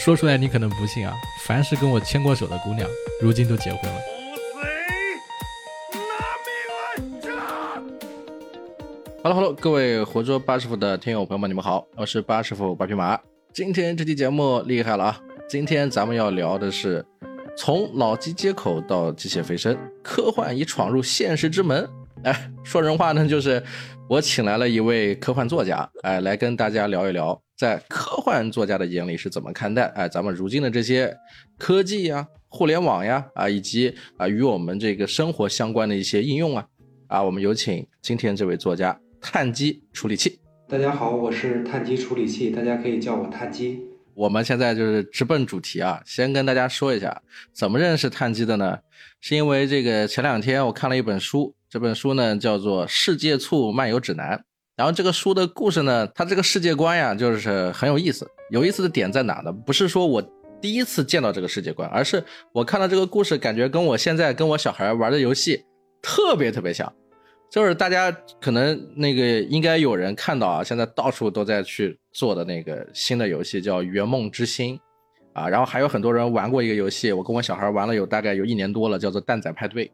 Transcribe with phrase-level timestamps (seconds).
[0.00, 2.88] 说出来你可能不信啊，凡是跟我牵过手的姑娘，
[3.20, 4.00] 如今都结婚了。
[9.22, 13.20] Hello，Hello，各位活捉八师傅的听友朋友们，你们好，我是八师傅八匹马。
[13.52, 15.20] 今天这期节目厉害了啊！
[15.46, 17.04] 今天咱们要聊的是
[17.54, 21.86] 从脑机接口到机械飞升，科幻已闯入现实之门。
[22.22, 23.62] 哎，说人话呢，就是
[24.06, 31.16] 我请来了一位科幻作家，哎，来跟大家聊一聊，在科幻作家的眼里是怎么看待哎咱们如今的这些
[31.56, 36.66] 科技呀、互联网呀啊，以及啊与我们这个生活相关的一些应用啊
[37.06, 40.38] 啊，我们有请今天这位作家碳基处理器。
[40.68, 43.80] 大家好，我是碳基处理器，大家可以叫我碳基。
[44.12, 47.22] 我们现在就是直奔主题啊，先跟大家说一下
[47.54, 48.78] 怎么认识碳基的呢？
[49.22, 51.54] 是因为这个前两天我看了一本书。
[51.70, 54.36] 这本书呢叫做《世界醋漫游指南》，
[54.76, 58.28] 然后这个书的故事呢，它这个世界观呀，就是很有意思。
[58.50, 59.52] 有意思的点在哪呢？
[59.52, 60.20] 不是说我
[60.60, 65.64] 第一次见到这个世界观，而是我看到这个故事，感觉跟我现在跟我小孩玩的游戏
[66.02, 66.92] 特别特别像。
[67.48, 68.10] 就是大家
[68.40, 74.76] 可能那个应该有人看到啊，现在到处都在去做的那个新的游戏叫《圆梦之星》
[75.40, 79.86] 啊，然后还有很多人玩过一个游戏，我跟我小孩玩了有大概有一年多了，叫做《蛋仔派对》。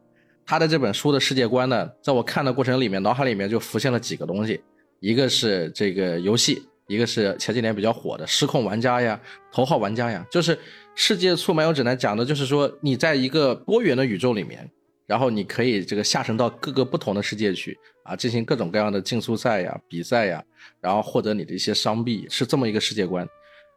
[0.47, 4.61] 他的这本书的世界观呢，在我看的过程里面，脑海里面就浮现了几个东西，
[5.01, 9.19] 一个是这个游戏，一个是前几年比较火的《失控玩家》呀，
[9.53, 10.55] 《头号玩家》呀，就是
[10.95, 14.65] 《世界促漫游指南》讲的就是说，你在一个多元的宇宙里面，
[15.05, 20.41] 然后你可以这个下沉到各个不同的世界去啊，进行各种各样的竞速赛呀、比赛呀，
[20.79, 23.27] 然后获得你的一些商币，是这么一个世界观。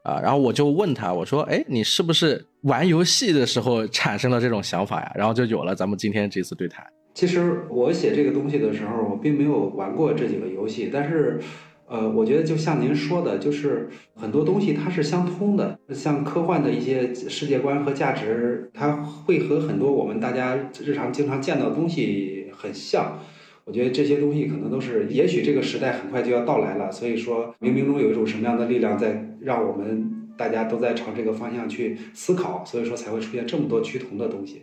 [0.02, 5.12] 啊，然后我就问他，我说，哎，你是不是玩游戏的时候产生了这种想法呀？
[5.14, 6.84] 然后就有了咱们今天这次对谈。
[7.12, 11.38] 其实我写这个东西的时候，我并没有玩过这几个游戏，但是，
[11.86, 23.18] 呃，我觉得就像您说的，就是很多东西它是相通的，像科幻的一些世界观和价值，它会和很多我们大家日常经常见到的东西很像。
[23.64, 34.62] 我觉得这些东西可能都是，也许这个时代很快就要到来了，所以说冥冥中有一种什么样的力量在让我们大家都在朝这个方向去思考，所以说才会出现这么多趋同的东西。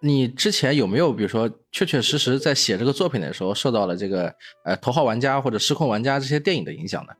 [0.00, 4.32] 你之前有没有，比如说确确实实在写这个作品的时候，受到了这个
[4.64, 7.12] 呃《头号玩家》或者《失控玩家》这些电影的影响呢？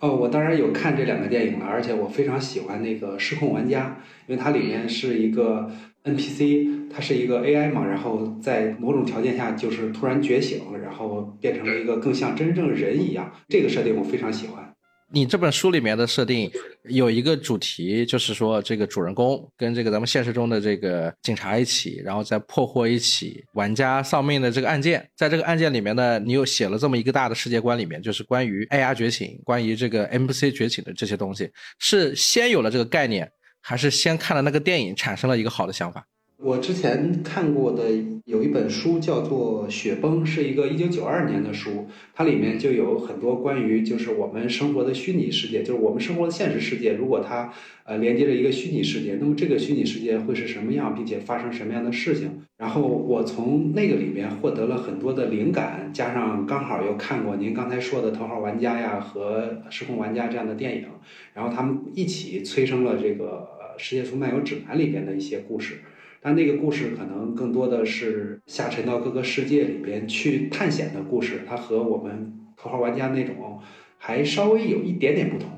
[0.00, 3.98] 哦，我当然有看这两个电影了，而且我非常喜欢那个《失控玩家》，
[4.30, 5.70] 因为它里面是一个。
[6.04, 13.32] NPC 它是一个 AI 嘛，然后在某种条件下就是突然觉醒，然后变成了一个更像真正人一样。
[13.48, 14.68] 这个设定我非常喜欢。
[15.14, 16.50] 你这本书里面的设定
[16.88, 25.06] 有一个主题，就是说这个主人公跟这个咱们现实中的这个警察一起，然后再破获一起玩家丧命的这个案件。
[25.14, 33.30] 在这个案件里面呢，你又写了这么一个大的世界观里面，就是关于 AI 觉醒、关于这个 NPC 觉醒的这些东西，是先有了这个概念。
[33.62, 36.06] 还是先看了那个电影，产生了一个好的想法。
[36.44, 37.84] 我之前看过的
[38.24, 47.52] 有一本书叫做《雪崩》，是一个一九九二年的书，它里面就有很多关于就是我们生活的虚拟世界，就是我们生活的现实世界，如果它
[47.84, 52.28] 呃连接着一个虚拟世界，那么这个虚拟世界会是什么样，并且发生什么样的事情？
[52.56, 60.86] 然后我从那个里面获得了很多的灵感，加上刚好又看过您刚才说的《头号玩家》呀和《失控玩家》这样的电影，
[61.34, 63.48] 然后他们一起催生了这个
[63.80, 65.76] 《世界速漫游指南》里边的一些故事。
[66.22, 73.60] 但那个故事可能更多的是下沉到各个世界里边去探险的故事，它和我们头号玩家那种
[73.98, 75.48] 还稍微有一点点不同。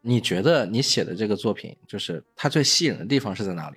[0.00, 3.76] 你觉得你写的这个作品，就是它最吸引的地方是在哪里？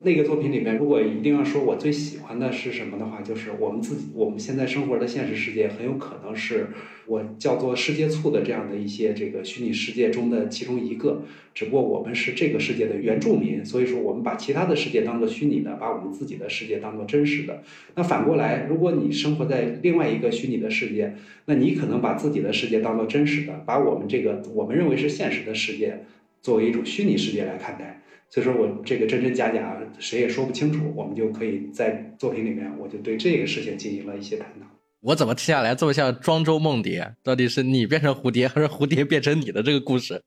[0.00, 6.68] 那个作品里面，如果一定要说我最喜欢的是什么的话，就是我们自己我们现在生活的现实世界，很有可能是
[7.06, 11.22] 我叫做世界醋的这样的一些这个虚拟世界中的其中一个。
[11.52, 17.64] 只不过我们是这个世界的原住民，所以说我们把其他的世界当做虚拟的，把我们自己的世界当做真实的。
[17.96, 21.16] 那反过来，如果你生活在另外一个虚拟的世界，
[21.46, 26.04] 那你可能把自己的世界当做真实的，把我们这个我们认为是现实的世界
[26.40, 28.00] 作为一种虚拟世界来看待。
[28.30, 34.66] 所以说我这个真真假假谁也说不清楚，我们就可以在作品里面，我就对这个事情进行了一些探讨。
[35.00, 37.14] 我怎么听下来这么像庄周梦蝶？
[37.22, 40.22] 到底是你变成蝴蝶，还是蝴蝶变成你的这个故事？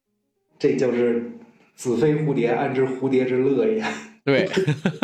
[0.57, 1.31] 这就是
[1.75, 3.83] 子非蝴蝶，安知蝴蝶之乐也？
[4.25, 4.49] 对。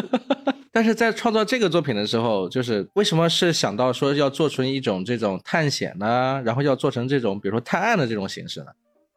[0.71, 6.41] 但是在创作这个作品的时候，就是为什么是想到说要做成一种这种探险呢？
[6.45, 8.67] 然后要做成这种比如说探案的这种形式呢？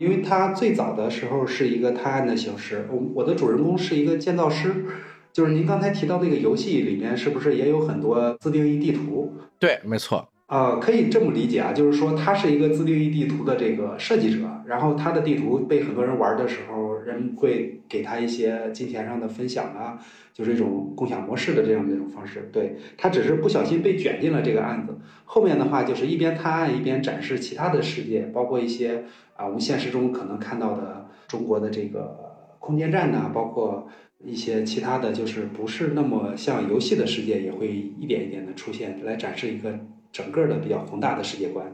[0.01, 4.87] 因为它最早的时候是一个探案的形式，我我的主人公是一个建造师，
[5.31, 9.35] 就是您刚才提到那个游戏里面是不是也有很多自定义地图？
[9.59, 10.27] 对，没错。
[10.47, 19.99] 呃，可以这么理解啊，就是说他是一个自定义地图的这个设计者，然后他的地图被很多人玩的时候，人会给他一些金钱上的分享啊，
[20.33, 22.49] 就是一种共享模式的这样的一种方式。
[22.51, 29.05] 对他只是不小心被卷进了这个案子，后面的话就是一边探案一边展示其他的世界，包括一些
[29.41, 33.89] 啊我们现实中可能看到的中国的这个空间站呐，包括
[34.25, 39.79] 一些其他的就是不是那么像游戏的世界，也会一点一点的出现，来展示一个。
[40.13, 41.73] 整个的比较宏大的世界观，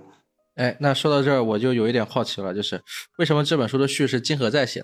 [0.56, 2.78] 哎，那说到这儿，我就有一点好奇了，就是
[3.16, 4.80] 为什么这本书的序是金河在写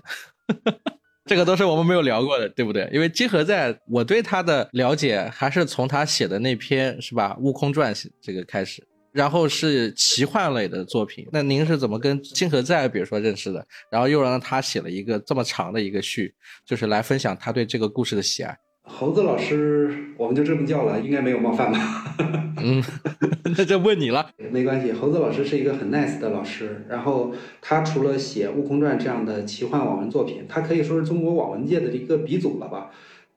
[0.64, 0.74] 的？
[1.28, 2.88] 这个都是我们没有聊过的，对不对？
[2.90, 8.82] 因为金河在，我对他的了解还是从他写的那篇是吧《悟空传》这个开始，
[9.12, 11.26] 然后是奇幻类的作品。
[11.30, 13.64] 那您是怎么跟金河在比如说认识的？
[13.90, 16.34] 然后又让他写了一个这么长的一个序，
[16.66, 18.56] 就是来分享他对这个故事的喜爱。
[18.84, 22.16] 猴子老师，我们就这么叫了，应该没有冒犯吧？
[22.64, 22.82] 嗯，
[23.56, 24.28] 那就问你了。
[24.50, 26.84] 没关系，猴子老师是一个很 nice 的老师。
[26.88, 32.90] 然后他除了写《悟空传》这样的奇幻网文作品，他可以说是中国网文界的一个鼻祖了吧？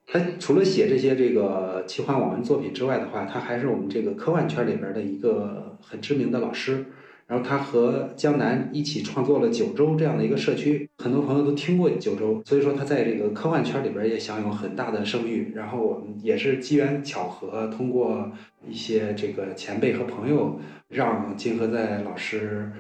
[0.08, 6.86] 他除了写这些这个奇幻网文作品之外的话，他还是我们这个科幻圈里边的一个很知名的老师。
[7.28, 15.52] 然后他和江南一起创作了九州这样的一个社区，很多朋友都听过九州，所以说他在这个科幻圈里边也享有很大的声誉。
[15.56, 18.32] 然后我们也是机缘巧合，通过
[18.70, 20.60] 一些这个前辈和朋友，
[20.90, 22.72] 让金河在老师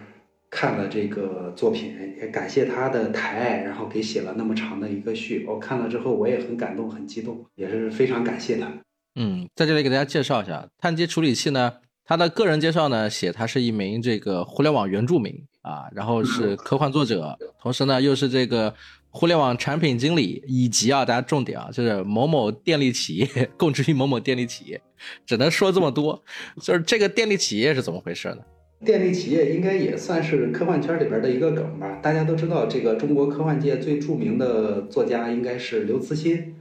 [0.51, 5.43] 看了这个作品，也感谢他的抬爱，然后给写了那么长的一个序。
[5.47, 8.71] 我看了之后，我也很感动，很激动，也是非常感谢他。
[9.15, 11.73] 嗯，在这里给大家介绍一下碳基处理器呢。
[12.05, 18.73] 他的个人介绍呢，写他是一名这个互联网原住民啊，然后是科幻作者，同时呢又是这个
[19.09, 24.79] 互联网产品经理，以及啊，大家重点啊，就是某某电力企业 供职于某某电力企业，
[25.25, 26.23] 只能说这么多。
[26.61, 28.37] 就是这个电力企业是怎么回事呢？
[28.85, 31.97] 电力企业应该也算是科幻圈里边的一个梗吧。
[32.03, 36.53] 大家都知道，这个中国科幻界最著名的作家应该是刘慈欣，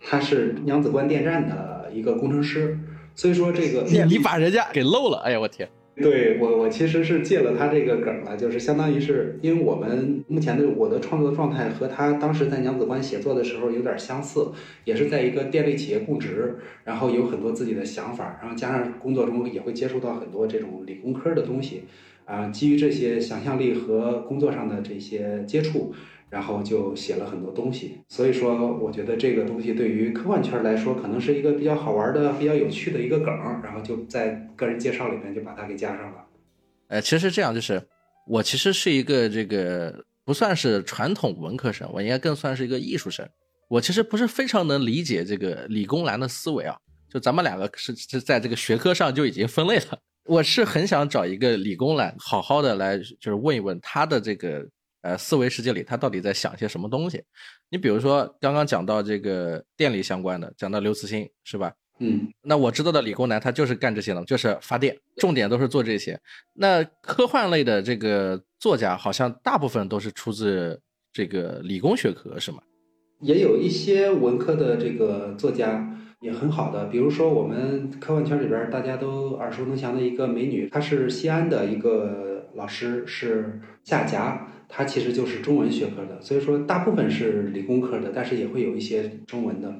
[0.00, 2.78] 他是娘子关电站的一个工程师。
[3.16, 5.68] 所以说这个你你把人家给漏了，哎呀我天！
[5.96, 14.48] 对我我其实是借了他这个梗了，就是相当于是因为我们目前的我的创作状态和他当时在娘子关写作的时候有点相似，
[14.84, 21.84] 也是在一个电力企业供职，然后有很多自己的想法，然后加上工作中也会接触到很多这种理工科的东西，
[22.26, 25.94] 啊，基于这些想象力和工作上的这些接触。
[26.28, 33.28] 然后就写了很多东西，所以说我觉得这个东西对于科幻圈来说，可能是一个比较好玩的、比较有趣的一个梗，
[33.62, 36.26] 然后就在个人介绍里面就把它给加上了。
[36.88, 37.80] 呃，其实这样就是，
[38.26, 43.26] 我其实是一个这个不算是传统文科生，我应该更算是一个艺术生。
[43.68, 46.76] 我其实不是非常能理解这个理工男的思维啊，
[47.08, 49.98] 就咱们两个是是在这个学科上就已经分类了。
[50.24, 54.66] 我是很想找一个理工男，好好的来就是问一问他的这个。
[55.06, 57.22] 呃，思维世界里他到底在想些什么东西？
[57.70, 61.72] 你比如说刚刚讲到这个电力相关的，讲到刘慈欣是吧？
[62.00, 66.18] 嗯，那我知道的理工男他就是干这些的，就是发电，重点都是做这些。
[66.54, 70.80] 那科幻类的这个作家好像大部分都是出自
[71.12, 72.58] 这个理工学科，是吗？
[73.20, 84.48] 也有一些文科的这个作家也很好的，比如说我们科幻圈里边大家都耳熟能详的一个美女，她是西安的一个老师，是夏霞。
[84.68, 89.74] 它其实就是中文学科的，所以说大部分是理工科的，但是也会有一些中文的。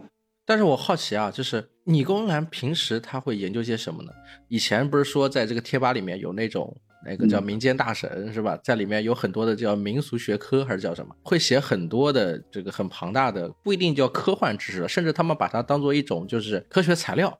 [0.44, 4.12] 但是我好奇啊，就是理工男平时他会研究些什么呢？
[4.48, 6.72] 以前不是说在这个贴吧里面有那种
[7.04, 8.56] 那个叫民间大神是吧？
[8.62, 17.36] 在里面有很多的叫民俗学科还是叫什么，会写很多的这个很庞大的，不一定叫科幻知识，甚至他们把它当做一种就是科学材料。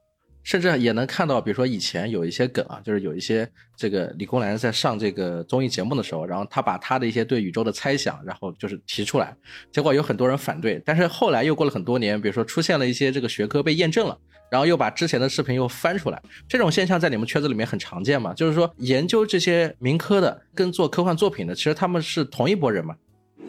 [0.47, 9.35] 甚至也能看到，比如说以前有一些梗啊，就是有一些这个理工男在上这个综艺节目的时候，然后他把他的一些对宇宙的猜想，然后就是提出来，
[9.73, 10.81] 结果有很多人反对。
[10.85, 14.17] 但是后来又过了很多年，比如说出现了一些这个学科被验证了，
[14.49, 18.33] 然后又把之前的视频又翻出来，这种现象在你们圈子里面很常见嘛？
[18.33, 22.95] 就是说研究这些民科的跟做科幻作品的，其实他们是同一拨人嘛？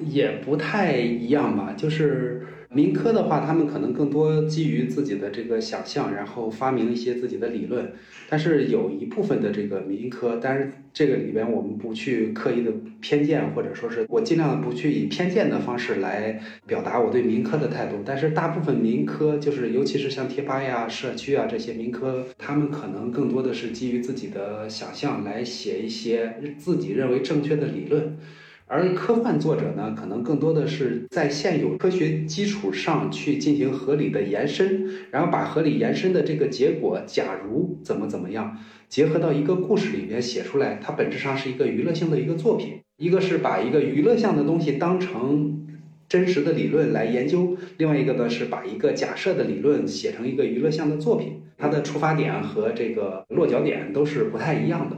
[0.08, 2.48] 也不太一样吧，就是。
[2.69, 7.93] 民科的话，他们可能更多基于自己的这个想象，然后发明一些自己的理论。
[8.29, 18.03] 但是有一部分的这个民科，但是这个里边我们不去刻意的偏见，或者说是我尽量不去以偏见的方式来表达我对民科的态度。
[18.05, 28.17] 但是大部分民科，就是尤其是像贴吧呀、社区啊这些民科，他们可能更多的是基于自己的想象来写一些自己认为正确的理论。
[28.69, 38.57] 而科幻作者呢，可能更多的是在现有科学基础上去进行合理的延伸，然后把合理延伸的这个结果，假如怎么怎么样，
[38.89, 42.81] 结合到一个故事里面写出来，它本质上是一个娱乐性的一个作品。
[42.97, 45.65] 一个是把一个娱乐向的东西当成
[46.09, 51.41] 真实的理论来研究，另外一个呢是把一个假设的理论写成一个娱乐向的作品。
[51.57, 54.97] 它的出发点和这个落脚点都是不太一样的。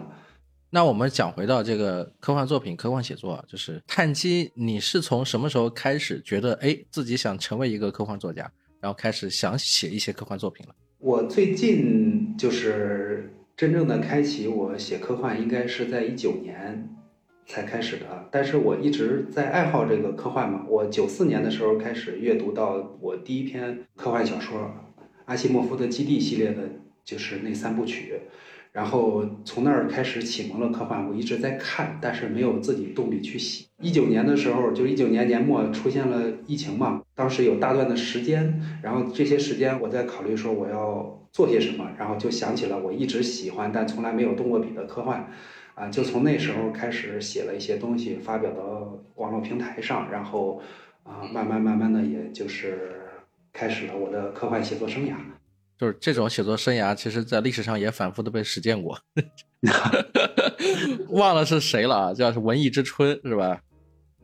[0.70, 10.76] 那我们讲回到这个科幻作品、科幻写作啊，就是碳基，你是从什么时候开始觉得哎自己想成为一个科幻作家，然后开始想写一些科幻作品了？
[11.00, 16.96] 我最近就是真正的开启我写科幻，应该是在一九年。
[17.52, 20.64] 才开始的，但是我一直在爱好这个科幻嘛。
[20.70, 24.72] 我九四年的时候开始阅读到我第一篇科幻小说，
[25.26, 26.70] 阿西莫夫的《基地》系列的，
[27.04, 28.22] 就是那三部曲。
[28.72, 33.66] 然后从那儿开始启蒙了科幻，我一直在看，但是没有自己动力去写。
[33.82, 45.30] 一九年的时候，就是一九年年末出现了疫情嘛，当时有大段的时间，然后这些时间我在考虑说我要做些什么，然后就想起了我一直喜欢但从来没有动过笔的科幻。
[45.76, 50.62] 啊，就从那时候开始写了一些东西，发表到网络平台上，然后
[51.04, 53.00] 啊，慢慢慢慢的，也就是
[53.54, 55.14] 开始了我的科幻写作生涯。
[55.80, 59.00] 就是这种写作生涯，其实在历史上也反复的被实践过。
[61.12, 62.14] 忘了是谁了啊？
[62.14, 63.62] 叫是文艺之春是吧？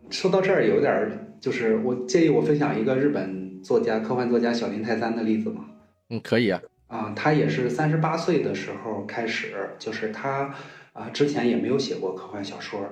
[0.10, 5.66] 说到这儿，有点就是我建议我分享一个日本作家、科幻作家小林泰三的例子嘛？
[6.10, 6.62] 嗯，可以啊。
[6.88, 10.54] 啊，他也是三十八岁的时候开始，就是他。
[10.94, 12.88] 啊，之前也没有写过科幻小说。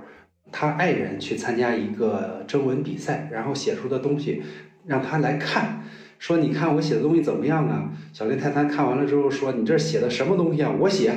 [0.52, 4.44] 他爱人去参加一个征文比赛，然后写出的东西
[4.86, 5.84] 让他来看，
[6.24, 10.74] 说：“你看我写的东西怎么样啊？”小林太太看完了之后说：“你这写的什么东西啊？
[10.80, 11.14] 我写。”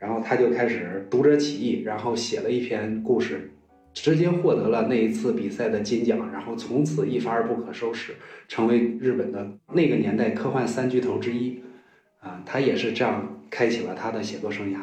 [0.00, 3.50] 然后他就开始读者起义，然后写了一篇故事，
[3.92, 8.14] 直接获得了那一次比赛的金奖，然后从此一发而不可收拾，
[8.48, 11.62] 成为日本的那个年代科幻三巨头之一。
[12.20, 14.78] 啊，他也是这样开启了他的写作生涯。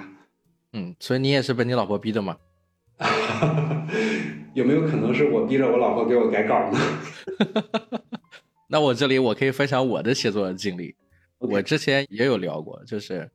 [0.73, 2.37] 嗯，所以你也是被你老婆逼的吗？
[4.53, 6.79] 有没有可能是我逼着我老婆给我改稿呢？
[8.67, 10.95] 那我这里我可以分享我的写作经历。
[11.37, 13.29] 我之前也有聊过，就是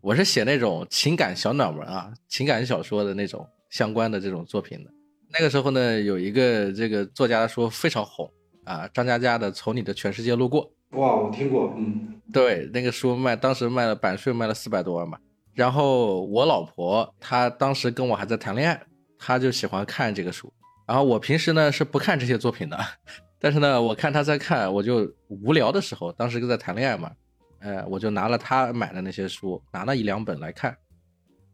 [0.00, 4.90] 我是写那种情感小暖文啊，情感小说的那种相关的这种作品的。
[5.32, 8.28] 那个时候呢，有一个这个作家说非常红
[8.64, 10.64] 啊，张嘉佳的《从你的全世界路过》。
[10.98, 15.18] 哇，我听过，嗯，对，那个书卖当时卖了版税卖了四百多万嘛。
[15.52, 18.80] 然后我老婆她当时跟我还在谈恋爱，
[19.18, 20.52] 她就喜欢看这个书。
[20.86, 22.78] 然后我平时呢是不看这些作品的，
[23.44, 27.12] 但是呢我看他在看，我就无聊的时候，当时在谈恋爱嘛，
[27.60, 30.74] 呃，我就拿了他买的那些书，拿了一两本来看。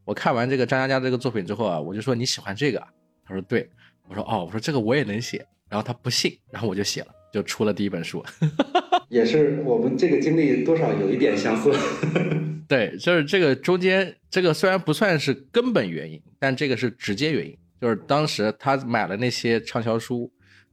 [0.04, 2.78] 我看完这个张嘉佳这个作品之后啊，我就说你喜欢这个？
[3.26, 3.68] 他说对。
[4.08, 5.44] 我说哦，我说这个我也能写。
[5.68, 8.24] 然后他不信，然后我就写了，就出了第一本书。
[9.10, 11.72] 也是我们这个经历多少有一点相似。
[12.68, 17.58] 对，就是这个中间，这个虽然不算是根本原因，但这个是直接原因。
[17.80, 20.30] 就是当时他买了那些畅销书，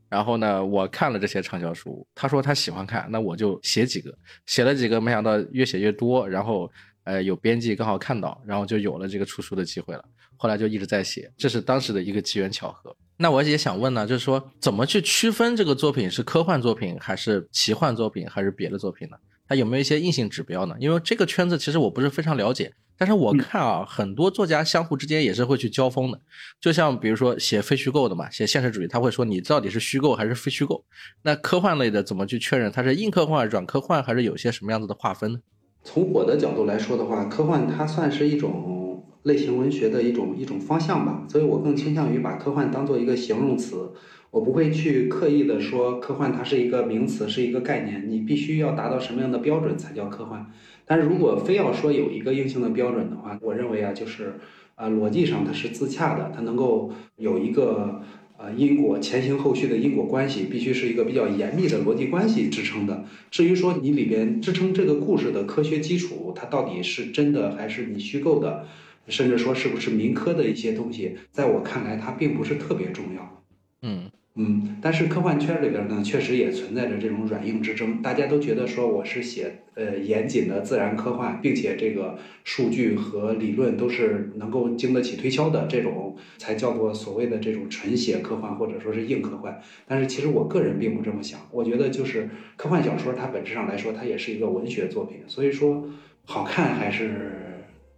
[0.10, 4.14] 然后呢，我看了这些畅销书，他说他喜欢看，那我就写几个，
[4.46, 6.72] 写了几个，没想到越写越多，然后
[7.04, 10.04] 呃有编辑刚好看到，然后就有了这个出书的机会了。
[10.38, 12.96] 后来就一直在写，这是当时的一个机缘巧合。
[13.18, 19.18] 那我也想问呢，就是说怎么去区分这个作品是科幻作品，还是奇幻作品，还是别的作品呢？
[19.48, 20.76] 它有没有一些硬性指标呢？
[20.80, 26.20] 因为这个圈子其实我不是非常了解，但是我看啊，很多作家相互之间也是会去交锋的。
[26.60, 30.84] 就像比如说写非虚构的嘛，写现实主义，他会说你到底是虚构还是非虚构。
[31.22, 35.40] 那科幻类的怎么去确认它是硬科幻、软科幻，还是有些什么样子的划分呢？
[35.84, 43.92] 从我的角度来说的话，科幻它算是一种类型文学的一种一种方向吧，所以我更倾向于把科幻当做一个形容词。
[44.32, 50.46] 我不会去刻意的说科幻它是一个名词，是一个概念，你必须要达到什么样的标准才叫科幻。
[50.86, 54.36] 但是如果非要说有一个硬性的标准的话，我认为啊，就是
[54.76, 58.02] 呃逻辑上它是自洽的，它能够有一个
[58.38, 63.06] 呃因果前行后续的因果关系，必须是一个比较严密的逻辑关系支撑的。
[63.32, 68.66] 至于说你里边支撑这个故事的科学基础，它到底是真的还是你虚构的，
[69.08, 73.44] 甚至说是不是民科的一些东西，在我看来它并不是特别重要。
[73.82, 74.10] 嗯。
[74.40, 78.04] 嗯，但是科幻圈里边呢，确实也存在着这种软硬之争。
[78.04, 89.60] 大家都觉得说我是写呃严谨的自然科幻，并且这个数据和理论都是能够经得起推敲的，这种才叫做所谓的这种纯写科幻或者说是硬科幻。
[89.88, 95.22] 但是其实我个人并不这么想，我觉得就是科幻小说它本质上来说，它也是一个文学作品。
[95.26, 95.84] 所以说，
[96.26, 97.47] 好看还是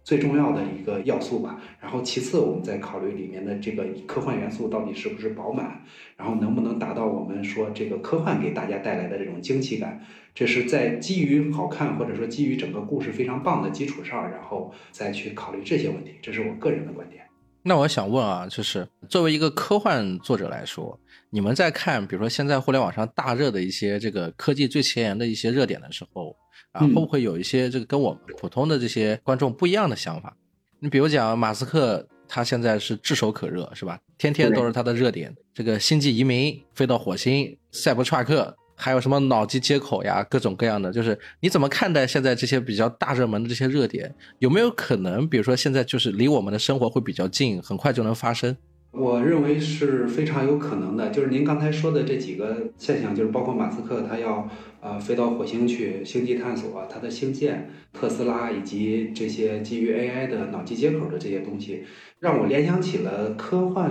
[0.02, 1.60] 最重要的一个要素吧。
[1.80, 5.82] 然后其次，我们再考虑里面的这个科幻元素到底是不是饱满，
[6.16, 10.04] 然后能不能达到我们说这个科幻给大家带来的这种惊奇感。
[10.34, 16.14] 这是在基于好看或者说基于整个故事非常棒的基础上，然后再去考虑这些问题。
[16.22, 17.24] 这是我个人的观点。
[17.62, 26.34] 那我想问啊，就是作为一个科幻作者来说，你们在看，比如说现在互联网上大热的一些这个科技最前沿的一些热点的时候，
[26.72, 30.36] 啊，会不会有一些这个跟我们普通的这些观众不一样的想法？
[30.78, 33.98] 你比如讲马斯克，他现在是炙手可热，是吧？
[34.16, 38.56] 天天都是他的热点，这个星际移民、飞到火星、赛博朋克。
[38.82, 44.10] 还有什么脑机接口呀，各种各样的，就是你怎么看待现在这些比较大热门的这些热点？
[44.38, 48.56] 有没有可能，比如说现在就是离我们的生活会比较近，很快就能发生？
[48.92, 51.10] 我认为是非常有可能的。
[51.10, 54.48] 就是您刚才说的这几个现象，就是包括马斯克他要
[54.80, 61.84] 呃飞到火星去星际探索，他的星舰、特斯拉以及这些基于 AI 的脑机接口的这些东西，
[62.18, 63.90] 让我联想起了科幻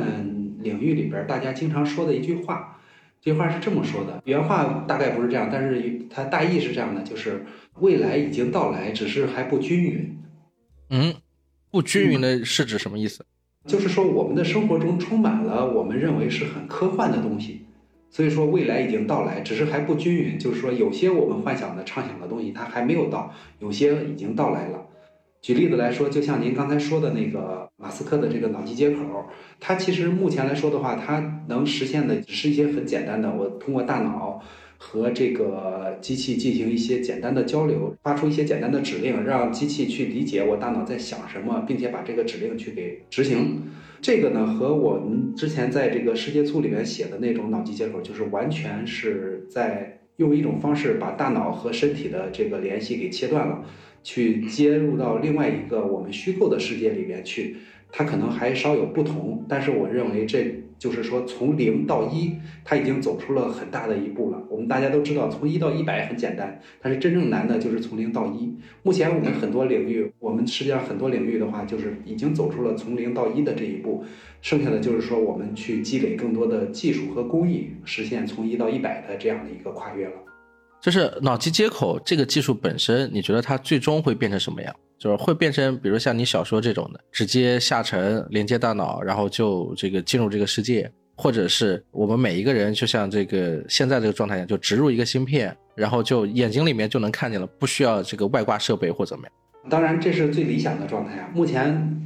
[0.62, 2.76] 领域里边大家经常说的一句话。
[3.22, 7.46] 这句话是这么说的，原话大概不是这样，但是它大意是这样的，就是
[7.80, 10.18] 未来已经到来，只是还不均匀。
[10.90, 11.14] 嗯，
[11.70, 13.26] 不均匀的是指什么意思？
[13.66, 17.66] 就是说我们的生活中充满了我们认为是很科幻的东西，
[18.10, 20.40] 所以说未来已经到来，只是还不均匀。
[20.40, 24.86] 就是说有些我们幻想的、畅想的东西它还没有到，有些已经到来了。
[25.42, 28.98] 举例子来说，就像您刚才说的那个马斯克的这个脑机接口，
[29.60, 34.42] 它其实目前来说的话，它能实现的只是一些很简单的，我通过大脑
[34.82, 43.62] 和这个机器进行一些简单的交流，发出一些简单的指令，让机器去理解我大脑在想什么，并且把这个指令去给执行。
[44.02, 53.64] 这个呢，和我们之前在这个世界醋里面写的那种脑机接口，就是完全是在用一种方式把大脑和身体的这个联系给切断了。
[54.02, 57.58] 去接入到另外一个我们虚构的世界里面去，
[57.92, 62.34] 它可能还稍有不同，但是我认为这就是说从零到一，
[62.66, 64.42] 它已经走出了很大的一步了。
[64.50, 68.58] 我们大家都知道，从一到一百很简单，但是真正难的就是从零到一。
[68.82, 74.04] 目前我们很多领域，我们实际上很多领域的话，就是已经走出了从零到一的这一步，
[74.42, 80.14] 剩下的就是说我们去积累更多的技术和工艺，实现从一到一百的这样的一个跨越了。
[80.82, 84.74] 就是脑机接口这个技术本身，你觉得它最终会变成什么样？
[85.00, 99.34] 就是会变成，比如像你小说这种的，直接下沉连接大脑，然后就这个进入这个世界，或者是我们每一个人就像这个现在这个状态一样，就植入一个芯片，然后就眼睛里面就能看见了，不需要这个外挂设备或怎么样？
[99.70, 101.30] 当然，这是最理想的状态啊。
[101.34, 102.06] 目前。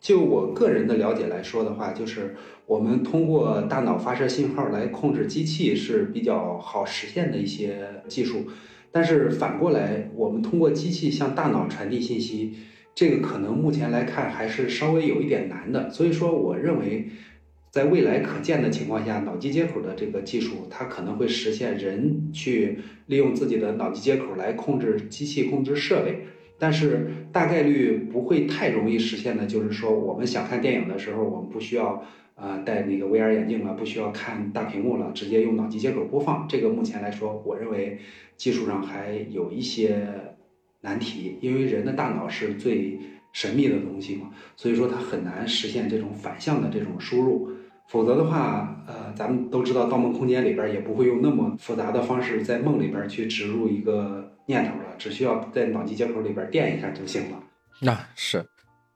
[0.00, 8.46] 就我个人的了解来说的话，就是我们通过大脑发射信号来控制机器是比较好实现的一些技术，
[8.90, 12.54] 但是反过来，我们通过机器向大脑传递信息，
[12.94, 15.90] 这个可能目前来看还是稍微有一点难的。
[15.90, 17.08] 所以说，我认为
[17.70, 26.20] 在未来可见的情况下，脑机接口的这个技术，它可能会实现人去利用自己的脑机接口来控制机器、控制设备。
[26.58, 32.02] 但是大概率不会太容易实现的，就是说我们想看电影的时候，我们不需要
[32.40, 36.46] 呃戴那个 VR 眼镜了，不需要看大屏幕了，直接用脑机接口播放。
[36.48, 37.98] 这个目前来说，我认为
[38.36, 40.06] 技术上还有一些
[40.80, 42.98] 难题，因为人的大脑是最
[43.32, 47.50] 神秘的东西嘛，所以说它很难实现这种反向的这种输入。
[47.88, 54.32] 否则的话，呃，咱们都知道《盗梦空间》里边也不会用那么复杂的方式在梦里边去植入一个。
[54.50, 57.38] 念头了，只需要在脑机接口里边垫一下就行了。
[57.82, 58.42] 那是，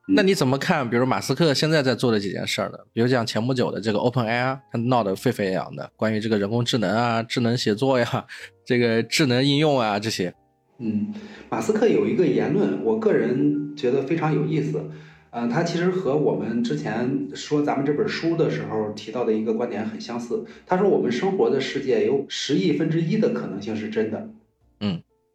[0.09, 0.89] 那你怎么看？
[0.89, 2.79] 比如马斯克现在在做的几件事儿呢？
[2.93, 8.27] 比如像前不久的这个 Open AI，他闹得沸沸扬扬的，关于这个人工智能啊、智能写作呀、
[8.65, 10.35] 这个智能应用啊这些。
[10.79, 11.15] 嗯，
[11.49, 14.91] 马斯克有一个言论，我个人觉得非常有意思。
[15.31, 20.45] 嗯，他其实和我们之前说咱们这本书的时候提到的一个观点很相似。
[20.67, 24.29] 他说，我们生活的世界有十亿分之一的可能性是真的。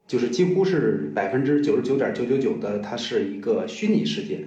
[0.07, 4.45] 就是几乎是百分之九十九点九九九的，它是一个虚拟世界，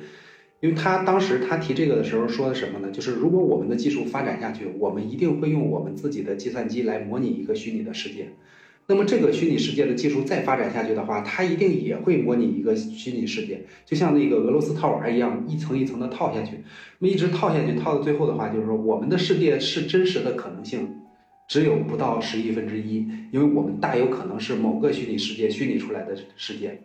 [0.60, 2.90] 因为他当时他提这个的时候说的什么呢？
[2.90, 8.28] 就是如果我们的技术发展下去，我们一定会用我们自己的计算机来模拟一个虚拟的世界。
[8.86, 16.56] 那么这个虚拟世界的技术再发展下去的话，它一定也会模拟一个虚拟世界，就像那个俄罗斯套娃一样，一层一层的套下去。
[16.98, 20.99] 那么一直套下去，套到最后的话，就是说我们的世界是真实的可能性。
[21.50, 26.80] 只有不到十亿分之一，因为我们大有可能是某个虚拟世界虚拟出来的世界。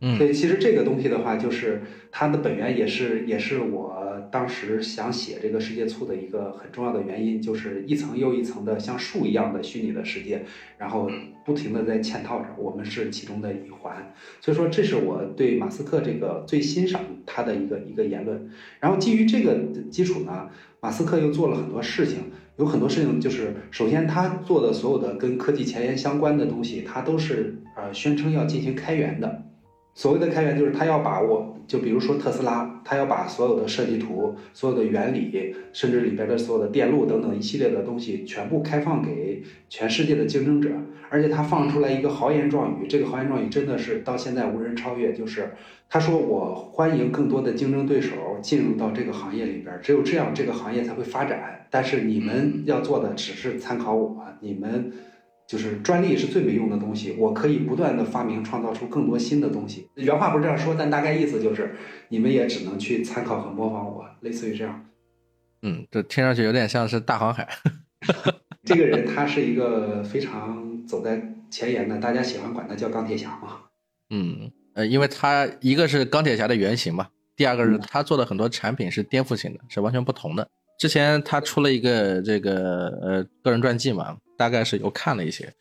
[0.00, 10.44] 嗯所以其实这个东西的话，就是它的本源也是也是我当时想写这个世界醋的一个很重要的原因，就是一层又一层的像树一样的虚拟的世界，
[10.78, 11.08] 然后
[11.44, 14.12] 不停的在嵌套着，我们是其中的一环。
[14.40, 18.50] 所以说，这是我对马斯克这个最欣赏他的一个一个言论。
[18.80, 19.56] 然后基于这个
[19.88, 22.24] 基础呢，马斯克又做了很多事情，
[22.56, 29.44] 有很多事情就是，首先他做的所有的跟科技前沿相关的东西，他都是呃宣称要进行开源的。
[29.94, 40.70] 所谓的开源，就是他要把我，就比如说特斯拉，他要把所有的设计图、所有的原理，甚至里边的所有的电路等等一系列的东西，全部开放给全世界的竞争者。
[41.10, 45.12] 而且他放出来一个豪言壮语，这个豪言壮语真的是到现在无人超越。
[45.12, 45.52] 就是
[45.92, 51.66] 他说：“我欢迎更多的竞争对手进入到这个行业里边，只有这样这个行业才会发展。
[51.68, 54.90] 但是你们要做的只是参考我，你们。”
[55.44, 59.86] 就是专利是最没用的东西，我可以不断的发明创造出更多新的东西。
[59.96, 61.74] 原话不是这样说，但大概意思就是
[62.08, 64.86] 你们也只能去参考和模仿我，类似于这样。
[65.60, 67.46] 嗯，这听上去有点像是大航海。
[68.64, 73.58] 这个人他是一个非常走在前沿的，大家喜欢管他叫钢铁侠嘛。
[74.08, 80.48] 嗯，呃，因为他一个是钢铁侠的原型嘛，第二个是他做的很多产品是颠覆性的，是完全不同的。
[80.78, 85.52] 之前他出了一个这个呃个人传记嘛，大概是有看了一些，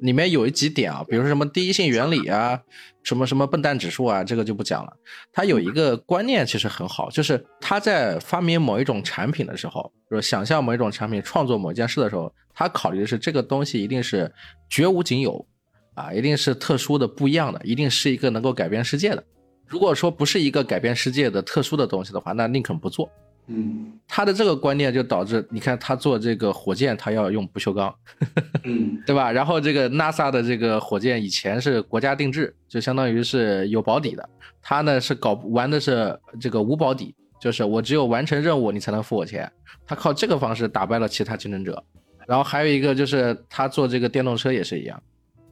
[0.00, 2.60] 里面有一几点啊，比如说什么第一性原理啊，
[3.02, 4.92] 什么什么笨蛋指数啊，这个就不讲了。
[5.32, 14.32] 他有一个观念其实很好，就是他在发明某一种产品的时候，就是想象某一种产品、创作某一件事的时候，他考虑的是这个东西一定是
[14.70, 15.44] 绝无仅有
[15.98, 19.24] 啊，一定是特殊的、不一样的，一定是一个能够改变世界的。
[19.66, 23.10] 如果说不是一个改变世界的特殊的东西的话，那宁肯不做。
[23.50, 27.94] 嗯他的这个观念就导致，你看他做这个火箭，他要用不锈钢，
[28.64, 29.32] 嗯 对吧？
[29.32, 34.28] 然后这个 NASA 的这个火箭以前是国家定制，就相当于是有保底的。
[34.60, 39.50] 他呢是搞玩的是这个无保底，就是我只有完成任务你才能付我钱。
[39.86, 41.82] 他靠这个方式打败了其他竞争者。
[42.26, 45.02] 然后还有一个就是他做这个电动车也是一样，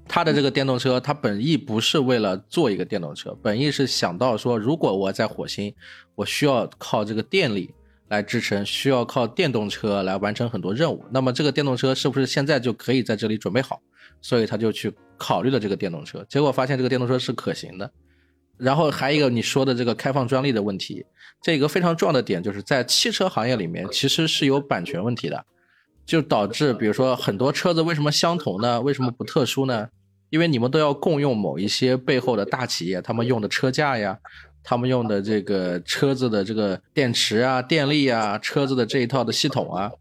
[0.09, 5.75] 他的这个电动车，他本意不是为了做一个电动车，本意是想到说，如果我在火星，
[6.15, 7.73] 我需要靠这个电力。
[8.09, 11.05] 来支撑，需要靠电动车来完成很多任务。
[11.11, 13.83] 那么这个电动车是不是现在就可以在这里准备好？
[14.23, 17.91] 所以他就去考虑了这个电动车，结果发现这个电动车是可行的。
[18.57, 21.05] 然后还有一个你说的这个开放专利的问题，
[21.43, 25.45] 这个非常重要的点就是在汽车行业里面其实是有版权问题的，
[26.07, 28.81] 就导致比如说很多车子为什么相同呢？
[28.81, 29.89] 为什么不特殊呢？
[30.31, 34.19] 因为你们都要共用某一些背后的大企业他们用的车架呀。
[34.69, 39.93] 他们用的这个车子的这个电池啊、电力啊、车子的这一套的系统啊，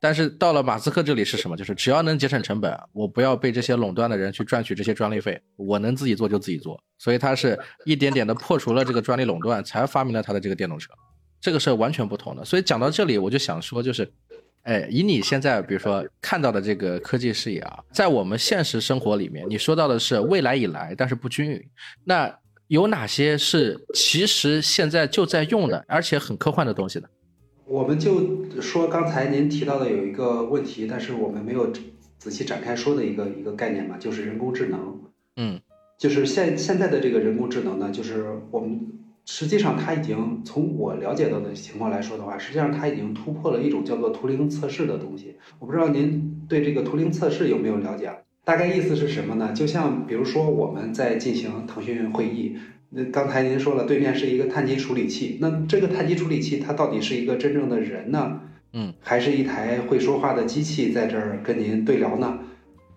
[0.00, 1.54] 但是到了马斯克这里是什么？
[1.54, 6.82] 就是只要能节省成本，我不要被这些垄断的人去赚取这些专利费，我能自己做就自己做。
[6.96, 10.90] 所以他是一点点的破除了这个专利垄断，才发明了他的这个电动车，
[11.38, 12.42] 这个是完全不同的。
[12.42, 14.10] 所以讲到这里，我就想说，就是，
[14.62, 21.64] 哎，以你现在比如说看到的这个科技视野啊，在我们现实生活里面，你说到的是未来以来，但是不均匀，
[22.04, 22.34] 那。
[22.70, 27.08] 有哪些是其实现在就在用的，而且很科幻的东西呢？
[27.66, 31.72] 我们就说刚才您提到的有一个问题，但是我们没有
[32.16, 35.00] 仔细展开说的一个一个概念嘛，就是人工智能。
[35.34, 35.60] 嗯，
[35.98, 38.80] 就是现现在的这个人工智能呢，就是我们
[39.32, 45.36] 实际上它已经从我了解到的情况来说的话，实际上它已经突破了一种叫做图灵测试的东西。
[45.60, 48.10] 我不知道您对这个图灵测试有没有了解？
[48.44, 49.52] 大概意思是什么呢？
[49.52, 52.56] 就像比如说我们在进行腾讯会议，
[52.88, 58.40] 那刚才您说了，对面是一个碳基处理器，那这个碳基处理器它到底是一个真正的人呢？
[58.72, 62.36] 嗯，还是一台会说话的机器在这儿跟您对聊呢？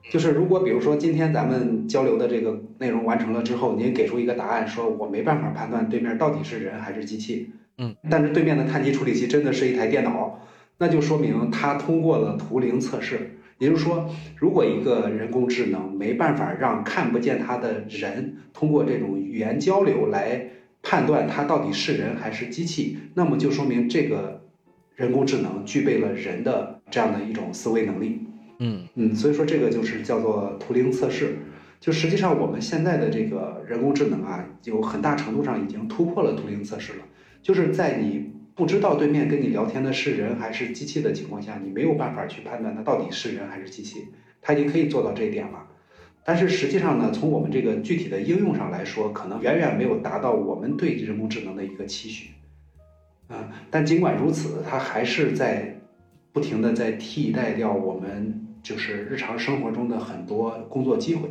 [0.10, 10.40] 就是如果比如说今天咱们交流的这个内容完成了之后，您给出一个答案，说我没办法判断对面到底是人还是机器，嗯，但是对面的碳基处理器真的是一台电脑，
[10.78, 13.38] 那就说明它通过了图灵测试。
[13.60, 20.48] 也就是说，如果一个人工智能没办法让看不见它的人通过这种语言交流来
[20.82, 24.42] 判断它到底是人还是机器，那么就说明这个
[24.96, 28.20] 人工智能具备了人的这样的一种思维能力。
[28.64, 31.36] 嗯嗯，所以说这个就是叫做图灵测试。
[31.80, 37.00] 就实际上我们现在的这个人工智能啊，有很大程度上已经突破了图灵测试了，
[37.42, 38.32] 就是在你。
[38.56, 44.10] 不知道对面跟你聊天的是人还是机器的情况下，你没有办法去判断它到底是人还是机器，
[44.44, 45.66] 它已经可以做到这一点了。
[46.24, 52.30] 但是实际上呢，从我们这个具体的应用上来说，可能远远没有达到我们对人工智能的一个期许。
[53.28, 55.80] 啊，但尽管如此，它还是在
[56.32, 61.30] 不停的在替代掉我们就是日常生活中的很多工作机会，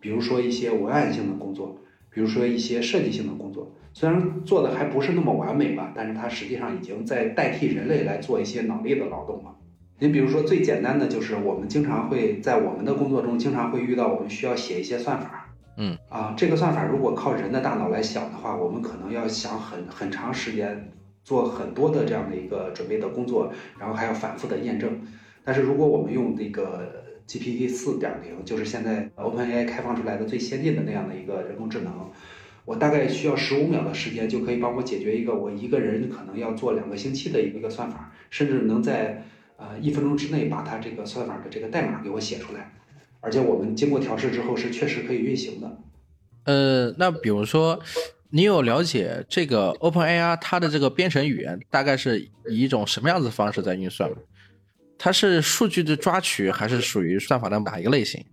[0.00, 1.78] 比如说一些文案性的工作，
[2.10, 9.54] 比如说一些设计性的工作，虽然做的还不是那么完美吧，但是它实际上已经在代替人类来做一些脑力的劳动了。
[10.00, 15.48] 你比如说最简单的就是我们经常会在我们的工作中经常会遇到，我们需要写一些算法。
[15.76, 20.90] 嗯啊，这个算法如果靠人的大脑来想的话，我们可能要想很很长时间，
[21.24, 25.00] 做很多的这样的一个准备的工作，然后还要反复的验证。
[25.44, 32.10] 但是如果我们用这个 GPT 四点零，就是现在 OpenAI 开放出来的最先进的那样的一个人工智能，
[32.64, 39.24] 我大概需要十五秒的时间就可以帮我解决一个我一个人可能要做两个星期的一个算法，甚至能在
[39.56, 42.72] 呃一分钟之内把它这个算法的这个代码给我写出来。
[43.20, 45.78] 而且我们经过调试之后是确实可以运行的。
[46.44, 47.80] 呃，那比如说，
[48.30, 54.16] 你有了解这个 OpenAI 它的这个编程语言大概是以一种什么样子的方式在运算吗？
[55.04, 58.24] 它是数据的抓取，还是属于算法的哪一个类型？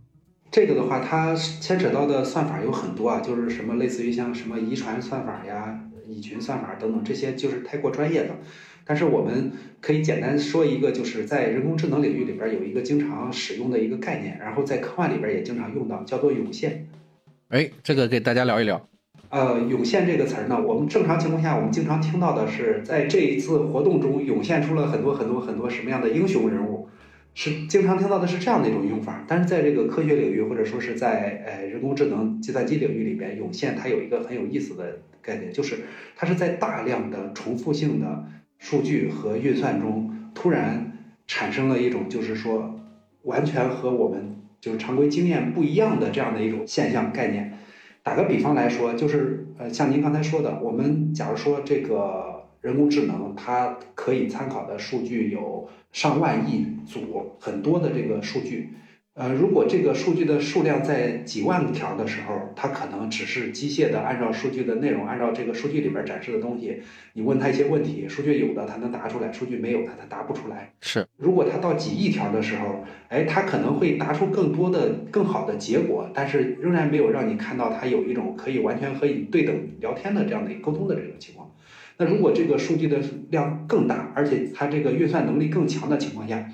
[0.51, 8.35] 这个的话，它牵扯到的算法有很多啊，就是什么类似于像什么遗传算法呀、蚁群算法等等，这些就是太过专业的。
[8.85, 9.51] 但是我们
[9.81, 16.87] 可以简单说一个，就是在人工智能领域里边有一个经常使用的一个概念，然后在科幻里边也经常用到，叫做涌现。
[17.47, 18.87] 哎，这个给大家聊一聊。
[19.29, 26.87] 呃，涌现这个词儿呢，我们正常情况下我们经常听到的是，在这一次活动中涌现出了很多很多很多什么样的英雄人物，
[27.35, 29.23] 是经常听到的是这样的一种用法。
[29.27, 35.77] 但是在这个科学领域或者说是在呃人工智能计算机领域里边，涌现它有一个很有意思的概念，就是
[36.15, 38.25] 它是在大量的重复性的。
[38.61, 40.91] 数据和运算中突然
[41.27, 42.77] 产生了一种，就是说
[43.21, 47.57] 完全和我们就是常规经验不一样的这样的一种现象概念。
[48.03, 58.73] 打个比方来说，就是呃，像您刚才说的，我们假如说这个人工智能，它可以参考的数据有上万亿组，很多的这个数据。
[59.15, 66.81] 呃，如果这个数据的数量在几万条的时候，它可能只是机械的按照数据的内容，按照这个数据里边展示的东西，
[67.13, 70.71] 你问他一些问题，数据有的他能答出来，数据没有的他答不出来。
[70.79, 81.51] 是，如果他到几亿条的时候，哎，他可能会答出更多的、更好的结果，但是仍然没有让你看到他有一种可以完全和你对等聊天的这样的沟通的这种情况。
[81.97, 82.99] 那如果这个数据的
[83.31, 86.49] 量更大，而且它这个运算能力更强的情况下，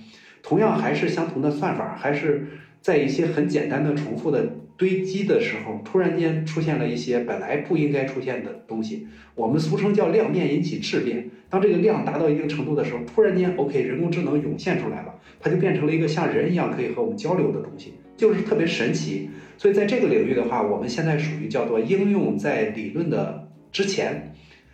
[0.47, 2.45] 同样还是相同的算法，还是
[2.79, 9.08] 在一些很简单的重复的堆积的时候，突然间出现了一些本来不应该出现的东西。
[9.34, 11.27] 我们俗称叫量变引起质变。
[11.49, 19.31] 当这个量达到一定程度的时候，突然间，OK，人工智能涌现出来了，它就变成了一个像人一样可以和我们交流的东西，就是特别神奇。
[19.58, 24.31] 所以在这个领域的话，我们现在属于叫做应用在理论的之前。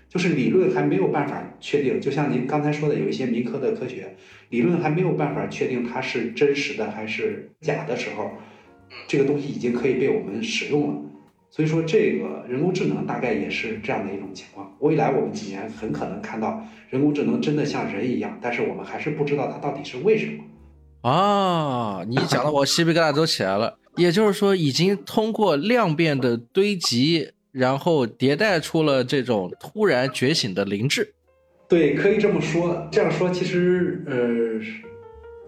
[0.09, 4.13] 就是理论还没有办法确定，就像您刚才说的，有一些民科的科学
[4.51, 8.29] 理论还没有办法确定它是真实的还是假的时候，
[9.07, 11.01] 这个东西已经可以被我们使用了。
[11.49, 14.71] 所以说，这个人工智能大概也是这样的一种情况。
[14.79, 20.43] 未来我们几年很可能看到人工智能真的像人一样，但是我们还是不知道它到底是为什么。
[21.09, 23.79] 啊，你讲的我鸡皮疙瘩都起来了。
[23.97, 27.31] 也就是说，已经通过量变的堆积。
[27.53, 31.13] 然后迭代出了这种突然觉醒的灵智，
[31.71, 32.85] 对，可以这么说。
[32.91, 34.17] 这样说其实呃，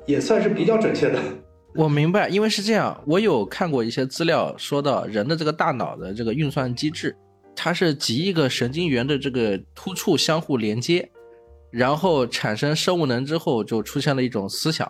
[0.05, 1.19] 也算是比较准确的。
[1.75, 7.13] 我明白，因为是这样，我有看过一些资料，说到人的这个大脑的这个运算机制，
[7.53, 11.11] 它是几亿个神经元的这个突触相互连接，
[11.69, 14.89] 然后产生生物能之后，就出现了一种思想。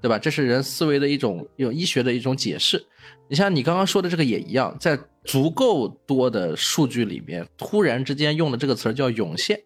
[0.00, 0.18] 对吧？
[0.18, 2.82] 这是人思维的一种用医学的一种解释。
[3.28, 9.60] 你像你刚刚说的这个也一样，在足够多的数据里面，突然之间用的这个词儿叫涌现，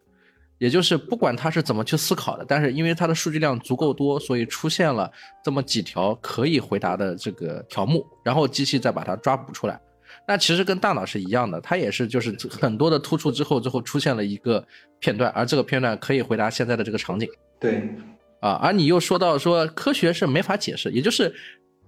[0.59, 5.11] 也就是不管他是怎么去思考的，但是因为它的数据量足够多，所以出现了
[5.45, 9.81] 这么几条可以回答的这个条目，然后机器再把它抓捕出来。
[10.27, 14.65] 那其实跟大脑是一样的，它也是就是很多的突触之后，最后出现了一个
[14.99, 17.29] 片段，而这个片段可以回答现在的这个场景。
[17.61, 17.89] 对。
[18.41, 21.35] 啊，而你又说到说科学是没法解释，也就是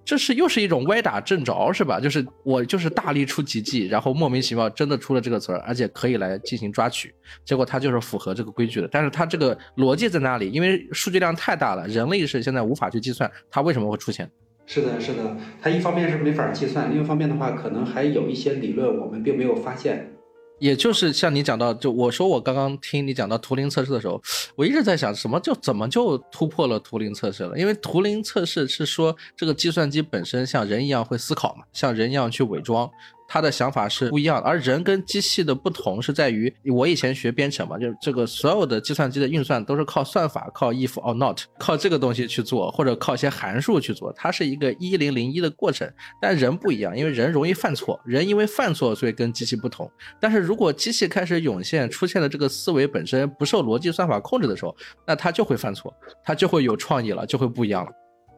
[0.09, 2.01] 这是又是一种歪打正着，是吧？
[2.01, 8.89] 就是我就是大力出奇迹，然后莫名其妙真的出了这个词儿，而且可以来进行抓取，结果它就是符合这个规矩的。
[8.91, 10.51] 但是它这个逻辑在哪里？
[10.51, 14.31] 因为数据量太大了，人类是现在无法去计算它为什么会出现。
[14.65, 20.11] 是的，是的，它一方面是没法计算，另一方面的话，可能还有一些理论我们并没有发现。
[20.59, 24.21] 也就是像你讲到，就我说我刚刚听你讲到图灵测试的时候，
[24.57, 27.59] 我一直在想，什么就怎么就突破了图灵测试了？
[27.59, 32.91] 因为图灵测试是说这个计算机本身像人一样会思考嘛，像人一样去伪装，
[33.29, 34.49] 他的想法是不一样的。
[34.49, 45.87] 而人跟机器的不同是在于，我以前学编程嘛，就是这个所有的计算机的运算都是靠算法、靠 if or not、靠这个东西去做，或者靠一些函数去做，它是一个一零零一的过程。
[46.21, 49.91] 但人不一样，因为人容易犯错，人因为犯错，所以跟机器不同。
[50.19, 54.75] 但是如果机器开始涌现，出现了这个思维本身不受逻辑算法控制的时候，
[55.07, 57.91] 那它就会犯错，它就会有创意了，就会不一样了。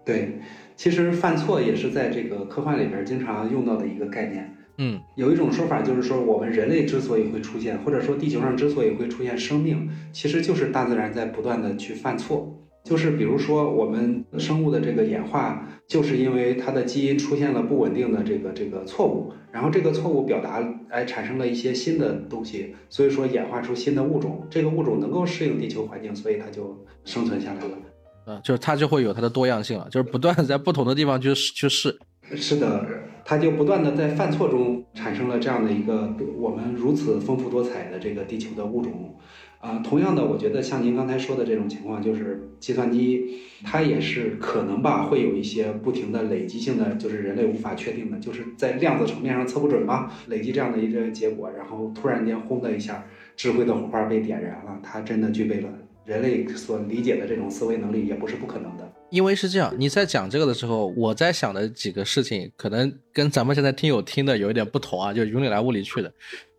[0.04, 0.40] 对，
[0.74, 4.56] 其实犯错也是在这个科幻里边经常用到的一个概念。
[4.82, 12.56] 嗯，有一种说法就是说，我们人类之所以会出现，或者说地球上之所以会出现生命，其实就是大自然在不断的去犯错。
[12.82, 27.78] 就是比如说，我们生物的这个演化，就是因为它的基因出现了不稳定的这个这个错误，然后这个错误表达哎产生了一些新的东西，所以说演化出新的物种，这个物种能够适应地球环境，所以它就生存下来了。
[28.26, 31.94] 嗯，就是它就会有它的多样性了，就是不断的在不同的地方去去试。
[32.34, 32.86] 是的，
[33.30, 39.14] 它就不断的在犯错中产生了这样的一个我们如此丰富多彩的这个地球的物种。
[39.60, 53.04] 啊，同样的，我觉得像您刚才说的这种情况，就是计算机它也是可能吧，会有一些不停的累积性的，就是人类无法确定的，就是在量子层面上测不准嘛，累积这样的一个结果，然后突然间轰的一下，
[53.36, 55.68] 智慧的火花被点燃了，它真的具备了
[56.04, 58.89] 人类所理解的这种思维能力，也不是不可能的。
[59.10, 66.12] 因为是这样，你在讲这个的时候，我在想的几个事情，可能跟咱们现在听友听的有一点不同啊，就云里来雾里去的。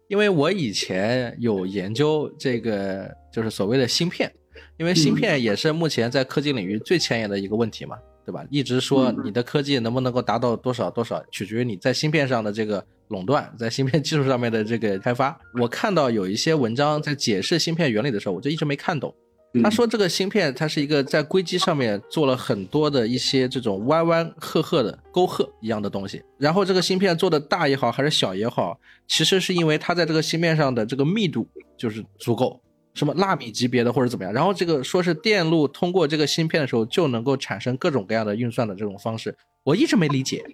[0.07, 4.29] 因为我以前有研究这个，就是所谓的芯片，
[4.77, 8.45] 因为芯片也是目前在科技领域最前沿的一个问题嘛，对吧？
[8.49, 15.39] 一直说你的科技能不能够达到多少多少，取决于你在芯片上的这个垄断，在芯片技术上面的这个开发。
[15.57, 19.15] 我看到有一些文章在解释芯片原理的时候，我就一直没看懂。
[19.61, 32.61] 他说这个芯片它是一个在硅基上面做了很多的一些这种弯弯赫赫的沟壑一样的东西，然后这个芯片做的大也好还是小也好，其实是因为它在这个芯片上的这个密度就是足够，
[32.93, 40.45] 什么纳米级别的或者怎么样，然后这个说是电路通过这个芯片的时候就能够产生各种各样的运算的这种方式，我一直没理解。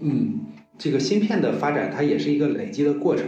[0.00, 0.40] 嗯，
[0.78, 3.26] 这个芯片的发展它也是一个累积的过程。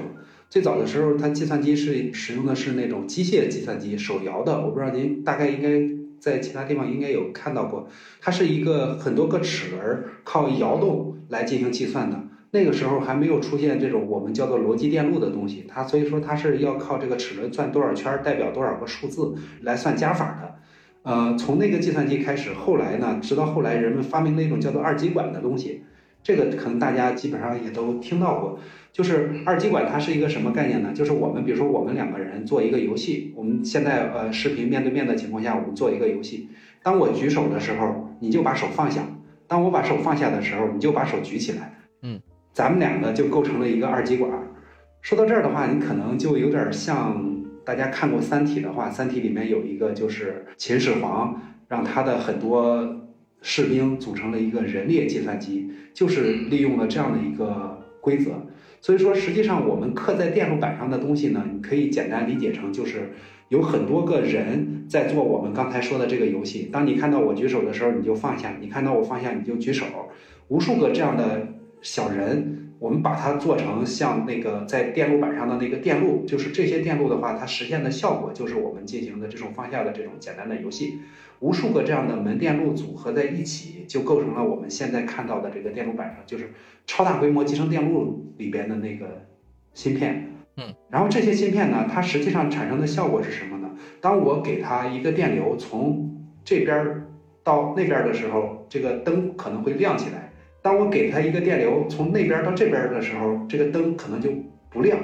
[0.52, 4.60] 最早的时候，它计算机是使用的是那种机械计算机，手摇的。
[4.60, 5.80] 我不知道您大概应该
[6.20, 7.88] 在其他地方应该有看到过，
[8.20, 12.20] 它是一个很多个齿轮靠摇动来进行计算的。
[12.50, 20.54] 那个时候还没有出现这种我们叫做逻辑电路的东西，它所以说它是要靠这个齿轮转多少圈代表多少个数字来算加法的。
[21.10, 25.82] 呃，从那个计算机开始，后来呢，直到后来人们发明了一种叫做二极管的东西，
[26.22, 28.58] 这个可能大家基本上也都听到过。
[28.92, 30.92] 就是二极管，它是一个什么概念呢？
[30.92, 36.50] 就是我们比如说我们两个人做一个游戏，我们现在呃视频面对面的情况下，我们做一个游戏。
[36.82, 39.00] 当我举手的时候，你就把手放下；
[39.46, 41.72] 当我把手放下的时候，你就把手举起来。
[42.02, 42.20] 嗯，
[42.52, 44.30] 咱们两个就构成了一个二极管。
[45.00, 53.00] 说到这儿的话，你可能就有点像大家看过《三体》的话，《三体》里面有一个就是秦始皇让他的很多
[53.42, 58.30] 士兵组成了一个人列计算机，就是利用了这样的一个规则。
[58.80, 63.12] 所以说，实际上我们刻在电路板上的东西呢，你可以简单理解成就是
[63.48, 66.68] 有很多个人在做我们刚才说的这个游戏。
[66.72, 69.84] 当你看到我举手的时候，你就放下；你看到我放下，你就举手。
[70.48, 71.48] 无数个这样的
[71.80, 80.98] 小人，我们把它做成像那个在电路板上的那个电路，就是这些电路的话，它实现的效果就是我们进行的这种放下的这种简单的游戏。
[81.38, 86.50] 无数个这样的门电路组合在一起，就构成了我们现在看到的这个电路板上，就是
[86.84, 89.26] 超大规模集成电路里边的那个
[89.72, 90.34] 芯片。
[90.56, 93.70] 嗯，然后这些芯片呢，它实际上产生的效果是什么呢？
[94.00, 97.06] 当我给它一个电流从这边
[97.44, 100.31] 到那边的时候，这个灯可能会亮起来；
[100.62, 104.30] 当我给它一个电流从那边到这边的时候，这个灯可能就
[104.70, 104.98] 不亮。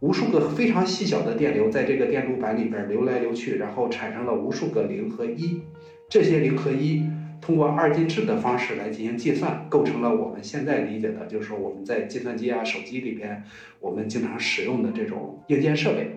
[0.00, 5.60] 无数个非常细小的电流在这个电路板里边流来流去，然后产生了无数个零和一。
[6.08, 7.02] 这些零和一
[7.40, 13.42] 通过二进制的方式来进行计算，构成了我们现在理解的，就是说我们在计算机啊、手机里边
[13.80, 16.16] 我们经常使用的这种硬件设备。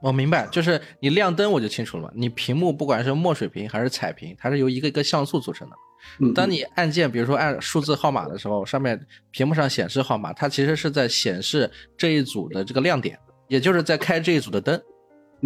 [0.00, 2.10] 我明白，就是你亮灯我就清楚了嘛。
[2.14, 5.74] 你屏幕不管是墨水屏还是彩屏，它是由一个一个像素组成的。
[6.34, 8.98] 当你按键，比如说按数字号码的时候，上面
[9.30, 14.80] 屏幕上显示号码，它其实是在显示这一组的这个亮点，也就是在开这一组的灯。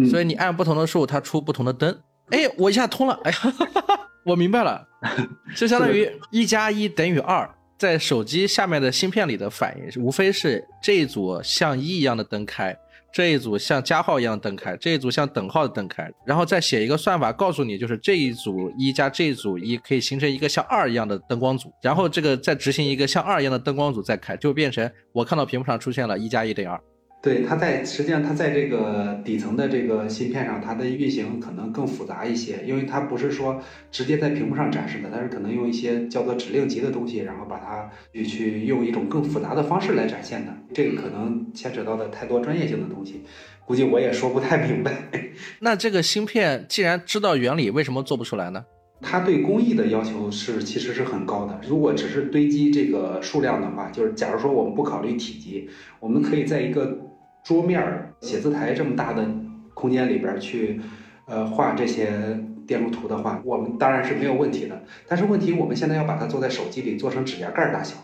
[0.09, 1.95] 所以你按不同的数，它出不同的灯。
[2.29, 3.37] 哎，我一下通了，哎呀，
[4.25, 4.87] 我明白了，
[5.55, 12.75] 就相当于一加一等于二，在手机下面的芯片里的反应，无非是这一组像一一样的灯开，
[13.13, 26.81] 这一组像加号一样的灯开，这一组像等号的灯开，然后再写一个算法告诉你，就是这一组一加这一组一可以形成一个像二一样的灯光组，然后这个再执行一个像二一样的灯光组再开，就变成我看到屏幕上出现了一加一等于二。
[27.23, 40.53] 对，它在实际上它在这个底层的这个芯片上，它的运行可能更复杂一些，因为它不是说直接在屏幕上展示的，它是可能用一些叫做指令集的东西，然后把它去去用一种更复杂的方式来展现的。
[40.73, 43.21] 这个可能牵扯到的太多专业性的东西，
[43.63, 44.91] 估计我也说不太明白。
[45.61, 48.65] 那这个芯片既然知道原理，为什么做不出来呢？
[48.99, 51.59] 它对工艺的要求是其实是很高的。
[51.69, 55.69] 如果只是堆积这个数量的话，就是假如说我们不考虑体积，
[56.01, 56.97] 我们可以在一个
[57.43, 59.27] 桌面儿、写字台这么大的
[59.73, 60.79] 空间里边儿去，
[61.27, 64.81] 呃，画这些电路图的话，我们当然是没有问题的。
[65.07, 67.97] 但是问题，我们现在要把它做在手机里，做成指甲盖儿大小，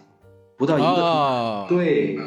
[0.58, 0.88] 不到一个。
[0.88, 2.18] 哦，对，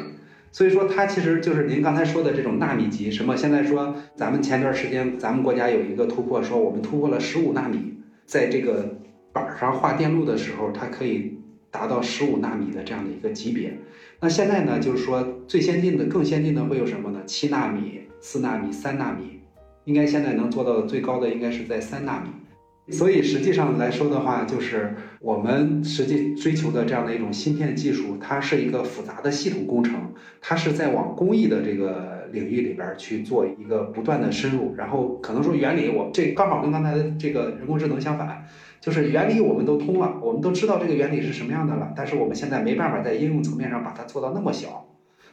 [0.51, 3.37] 所以说它其实就是您刚才说的这种纳米级，什么？
[3.37, 7.93] 现在说咱们前段时间咱们国家有一个突破，说我们突破了十五纳米，
[8.25, 8.95] 在这个
[9.31, 11.37] 板儿上画电路的时候，它可以
[11.69, 13.77] 达到十五纳米的这样的一个级别。
[14.23, 17.19] 那现在呢，就是说最先进的、更先进的会有什么呢？
[17.25, 19.41] 七纳米、四纳米、三纳米，
[19.83, 22.93] 应该现在能做到的最高的应该是在三纳米。
[22.93, 34.73] 所以实际上来说的话，就是我们实际追求的这样的一种芯片技术，它是一个复杂的系统工程，它是在往工艺的这个领域里边去做一个不断的深入。
[34.77, 38.45] 然后可能说原理，我这刚好跟刚才的这个人工智能相反。
[38.83, 44.85] 就是原理我们都通了，我们都知道这个原理是什么样的了，但是我们现在没办法在应用层面上把它做到那么小。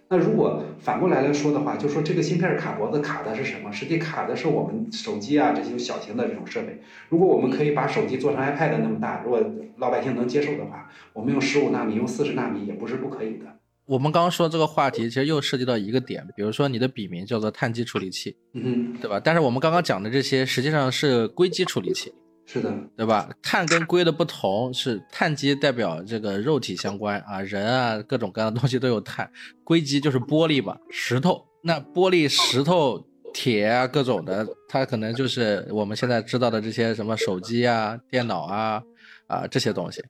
[0.09, 3.73] 那如果反过来来说的话，就说这个芯片卡脖子卡的是什么？
[3.73, 6.81] 实际卡的是我们手机啊这些小型的这种设备。
[7.09, 9.45] 如果我们可以把手机做成 iPad 那么大，如果
[9.79, 13.47] 老百姓能接受的话，我们用十五纳米、用四十纳米也不是不可以的。
[13.85, 19.19] 我们刚刚说这个话题，其实又涉及到一个点，比如说你的笔名叫做碳基处理器，嗯，对吧？
[19.19, 22.13] 但是我们刚刚讲的这些实际上是硅基处理器。
[22.53, 23.31] 是的，对吧？
[23.41, 29.31] 碳跟硅的不同是碳基代表这个肉体相关啊，人啊各种各样的东西都有碳，
[29.63, 31.47] 硅基就是玻璃吧，石头。
[31.63, 33.01] 那玻璃、石头、
[33.33, 38.83] 铁啊各种的，它可能就是我们现在知道的这些什么手机啊、电脑啊
[39.29, 40.03] 啊这些东西。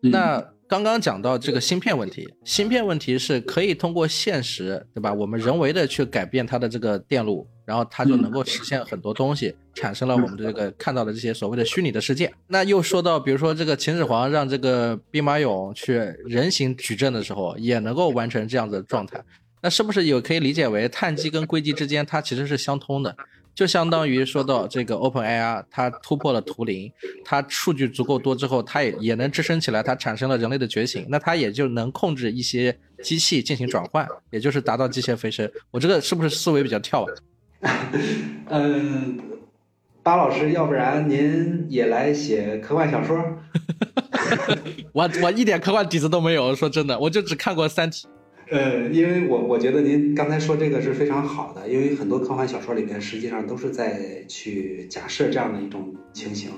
[0.00, 5.12] 那刚刚讲到这个芯片问题，芯片问题是可以通过现实，对吧？
[5.12, 12.32] 我们人为的去改变它的这个电路，然后它就能够实现很多东西，产生了我们的这个看到的这些所谓的虚拟的世界。
[12.48, 15.94] 那又说到，比如说这个秦始皇让这个兵马俑去
[16.26, 19.22] 人形矩阵的时候，也能够完成这样子的状态。
[19.60, 23.16] 那是不是也可以理解为碳基跟硅基之间它其实是相通的？
[23.54, 26.90] 就相当于说到这个 OpenAI，它突破了图灵，
[27.22, 35.48] 它数据足够多之后，它也也能支撑起来，它产生了人类的觉醒，那它也就能控制一些机器进行转换，也就是达到机械飞升。
[35.70, 37.12] 我这个是不是思维比较跳啊？
[38.50, 39.18] 嗯，
[40.02, 43.16] 巴老师，要不然您也来写科幻小说？
[44.92, 48.06] 我我一点科幻底子都没有，说真的，我就只看过《三体》。
[48.50, 56.50] 呃，因为我我觉得您刚才说这个是非常好的，因为很多科幻小说里面实际上都是在去假设这样的一种情形，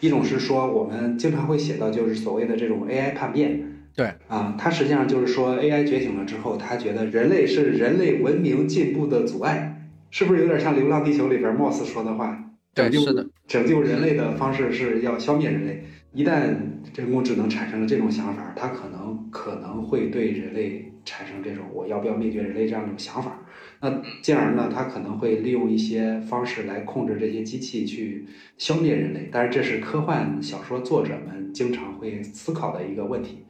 [0.00, 3.62] 一种是说我们经常会写到就是所谓的这种 AI 叛变，
[3.94, 9.77] 对啊，它实际上就是说 AI 觉醒了之后，他觉得人类是人类文明进步的阻碍，
[10.10, 12.38] 是不是有点像《流浪地球》里边 Moss 说的话？
[12.74, 15.84] 对，是的，拯救人类的方式是要消灭人类。
[16.12, 16.54] 一旦
[16.96, 20.84] 人工智能产生了这种想法，它可能可能会对人类。
[21.04, 23.40] 产生这种我要不要灭绝人类这样一种想法，
[23.80, 28.26] 那进而呢，它可能会利用一些方式来控制这些机器去
[28.58, 29.30] 消灭人类。
[29.32, 33.46] 但是这是科幻小说作者们经常会思考的一个问题。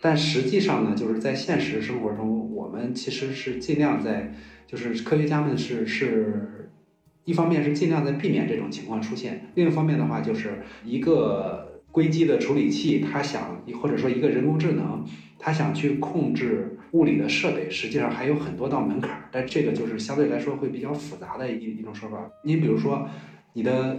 [0.00, 4.32] 但实际上呢，就是在现实生活中，我们其实是尽量在，
[4.72, 6.70] 就是科学家们是是
[7.24, 15.04] 一方面是尽量在避免这种情况出现，另一方面的话，就是一个硅基的处理器，它想或者说一个人工智能。
[15.44, 22.30] 它想去控制物理的设备，实际上还有很多道门槛儿，但这个就是相对来说会比较复杂的一一种说法。
[22.44, 23.08] 你比如说，
[23.52, 23.98] 你的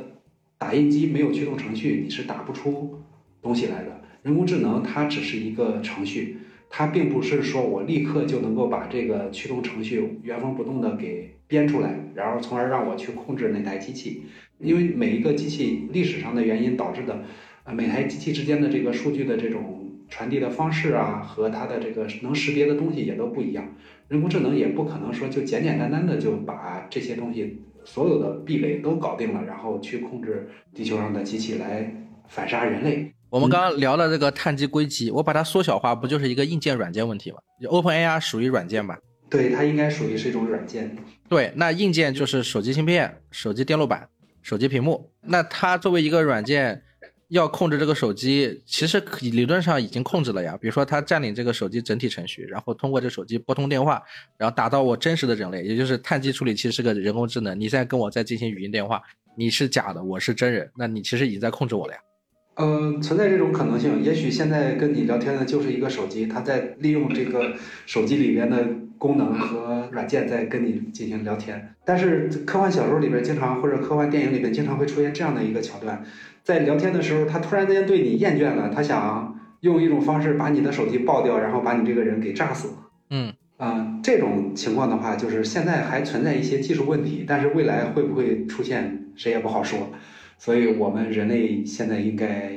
[0.57, 2.97] 打印机没有驱动程序，你是打不出
[3.41, 4.01] 东西来的。
[4.21, 6.38] 人工智能它只是一个程序，
[6.76, 14.24] 它并不是说我立刻就能够把这个驱动程序原封不动的给编出来，然后从而让我去控制那台机器。
[14.57, 17.24] 因为每一个机器历史上的原因导致的，
[17.63, 19.80] 呃，每台机器之间的这个数据的这种。
[20.09, 23.74] 传递的方式啊，和它的这个能识别的东西也都不一样。
[24.09, 31.91] 人工智能也不可能说就简简单单的就把这些东西所有的壁垒都搞定了，然后去控制地球上的机器来
[32.28, 33.12] 反杀人类。
[33.34, 38.96] 我们刚刚聊了这个碳基硅基，我把它缩小化，不就是一个硬件软件问题吗？OpenAI 属于软件吧？
[39.28, 40.96] 对，它应该属于是一种软件。
[41.28, 44.08] 对，那硬件就是手机芯片、手机电路板、
[44.44, 45.10] 手机屏幕。
[45.20, 46.80] 那它作为一个软件，
[47.30, 50.56] 要控制这个手机，其实理论上已经控制了呀。
[50.62, 54.00] 比如说，它占领这个手机整体程序，然后通过这手机拨通电话，
[54.38, 57.60] 然后打到我真实的人类，也就是碳基处理器是个人工智能。
[57.60, 59.02] 你现在跟我在进行语音电话，
[59.36, 62.00] 你是假的，我是真人，那你其实已经在控制我了呀。
[62.56, 64.04] 嗯，存在这种可能性。
[64.04, 67.54] 也许现在跟你聊天的就是一个手机，它在利用这个
[67.86, 71.74] 手机里边的功能和软件在跟你进行聊天。
[71.84, 76.04] 但是科幻小说里边经常或者科幻电影里边经常会出现这样的一个桥段，
[76.43, 82.70] 在聊天的时候，他突然间对你厌倦了，他想用一种方式把你的手机爆掉，然后把你这个人给炸死。
[83.10, 89.89] 嗯啊，这种情况的话，就是现在还存在一些技术问题，但是未来会不会出现，谁也不好说。
[90.44, 92.52] 所以我们人类现在应该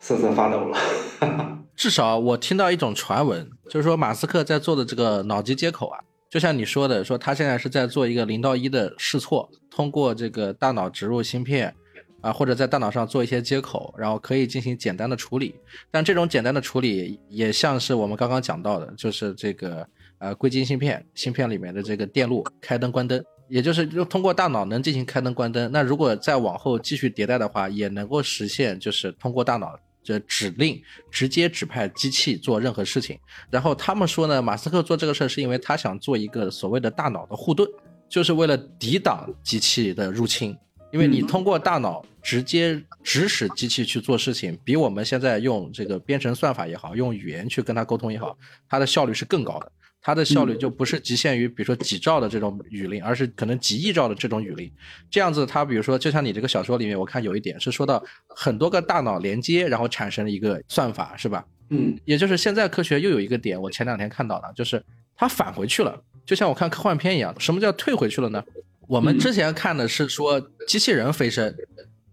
[0.00, 0.78] 瑟瑟发抖了。
[1.76, 6.00] 至少我听到一种传闻，就是说马斯克在做的这个脑机接口啊，
[6.30, 11.74] 就像你说的，说他现在是在做一个零到一的试错，通过这个大脑植入芯片
[12.22, 15.54] 啊，或者在大脑上做一些接口，然后可以进行简单的处理。
[15.90, 19.86] 但这种简单的处理也像是我们刚刚讲到的，就是这个
[20.16, 23.22] 呃硅基芯片芯片里面的这个电路开灯关灯。
[23.52, 33.18] 也就是就通过大脑能进行开灯关灯，那如果再往后继续迭代的话，也能够实现就是通过大脑的指令直接指派机器做任何事情。
[33.50, 37.68] 然后他们说呢，马斯克做这个事儿是因为他想做一个所谓的大脑的护盾，
[38.08, 40.56] 就是为了抵挡机器的入侵。
[40.90, 48.34] 因为你通过大脑直接指使机器去做事情，比我们现在用这个编程算法也好，用语言去跟它沟通也好，
[48.66, 49.72] 它的效率是更高的。
[50.02, 54.70] 它的效率就不是局限于，比如说几兆的这种语令，而是可能几亿兆的这种语令。
[55.08, 61.46] 这样子，它比如说，就像你这个小说里面，我看有一点是说到很多个大脑连接，然后产生了一个算法，是吧？
[61.70, 64.82] 嗯，也就是现在科学又有一个点，我前两天看到的，就是
[65.14, 65.96] 它返回去了，
[66.26, 67.34] 就像我看科幻片一样。
[67.38, 68.42] 什么叫退回去了呢？
[68.88, 71.54] 我们之前看的是说机器人飞升。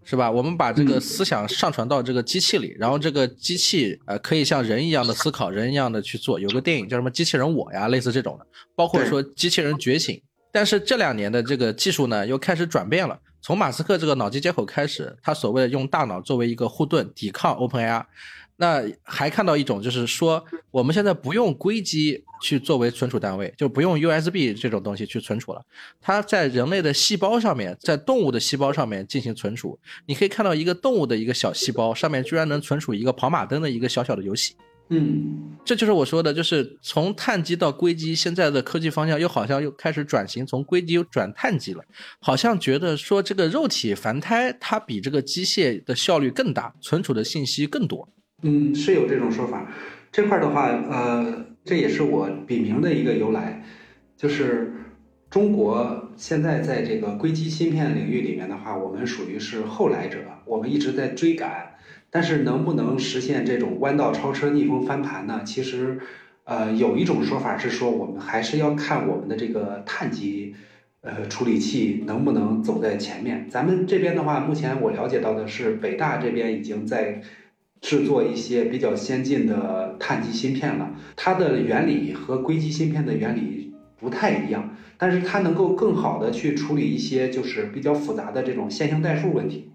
[0.09, 0.31] 是吧？
[0.31, 6.39] 我们把这个思想上传到这个机器里，然后这个机器呃可以像人一样的思考，人一样的去做。
[6.39, 10.19] 有个电影叫什么《机器人我》呀，类似这种的，包括说机器人觉醒。
[10.51, 13.19] 但是这两年的这个技术呢，又开始转变了。
[13.39, 18.03] 从马斯克这个脑机接口开始，他所谓的用大脑作为一个护盾，抵抗 OpenAI。
[18.61, 25.61] 那还看到一种，就是说我们现在不用硅基去作为存储单位，就不用 USB 这种东西去存储了。
[26.01, 29.79] 它在人类的细胞上面，在动物的细胞上面进行存储。
[30.07, 34.53] 你可以看到一个动物的一个小细胞上面居然能存储一个跑马灯的一个小小的游戏。
[34.89, 41.83] 嗯，这就是我说的，就是从碳基到硅基，现在的科技方向又好像又开始转型，从硅基又转碳基了。
[42.19, 48.09] 好像觉得说这个肉体凡胎它比这个机械的效率更大，存储的信息更多。
[48.41, 49.67] 嗯，是有这种说法。
[50.11, 53.63] 这块的话，呃，这也是我笔名的一个由来，
[54.17, 54.73] 就是
[55.29, 61.75] 中国现在在这个硅基芯片领域里面的话，我们属于是后来者，我们一直在追赶。
[62.09, 65.41] 但是能不能实现这种弯道超车、逆风翻盘呢？
[65.45, 65.99] 其实，
[66.45, 70.55] 呃，有一种说法是说，我们还是要看我们的这个碳基，
[71.01, 73.47] 呃，处理器能不能走在前面。
[73.47, 77.21] 咱们这边的话，目前我了解到的是，北大这边已经在。
[77.81, 89.71] 制作一些比较先进的碳基芯片了，它的原理和硅基芯片的原理不太一样，但是它能够更好的去处理一些就是比较复杂的这种线性代数问题。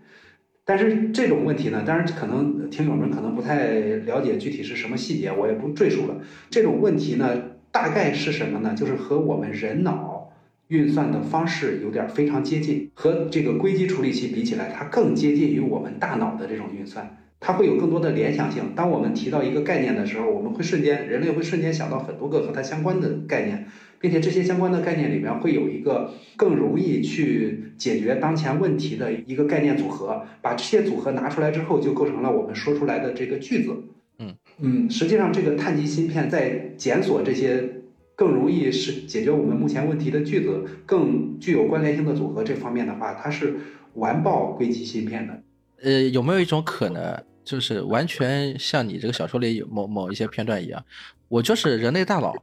[0.66, 3.68] 但是这种问题呢，当然可能听友们可能不太
[4.06, 6.20] 了解具体是什么细节，我也不赘述了。
[6.48, 7.38] 这种问题呢，
[7.70, 8.74] 大概是什么呢？
[8.74, 10.32] 就是和我们人脑
[10.68, 17.18] 运算的方式有点非常接近，和这个硅基处理器比起来，它更接近于我们大脑的这种运算。
[17.46, 18.72] 它会有更多的联想性。
[18.74, 23.66] 当我们提到一个概念的时候，我们会瞬间，人类会瞬间想到很多个和它相关的概念，
[24.00, 30.22] 并且这些相关的概念里面会有一个更容易去解决当前问题的一个概念组合。
[30.40, 33.76] 把这些组合拿出来之后，就构成了我们说出来的这个句子。
[34.18, 37.82] 嗯嗯，实际上这个碳基芯片在检索这些
[38.16, 43.54] 更容易是解决我们目前问题的句子，更具有关联性的组合这方面的话，它是
[43.94, 45.42] 完爆硅基芯片的。
[45.82, 47.22] 呃，有没有一种可能？
[47.44, 50.84] 就是完全像你这个小说里有某某一些片段一样，
[51.28, 52.34] 我就是人类大脑，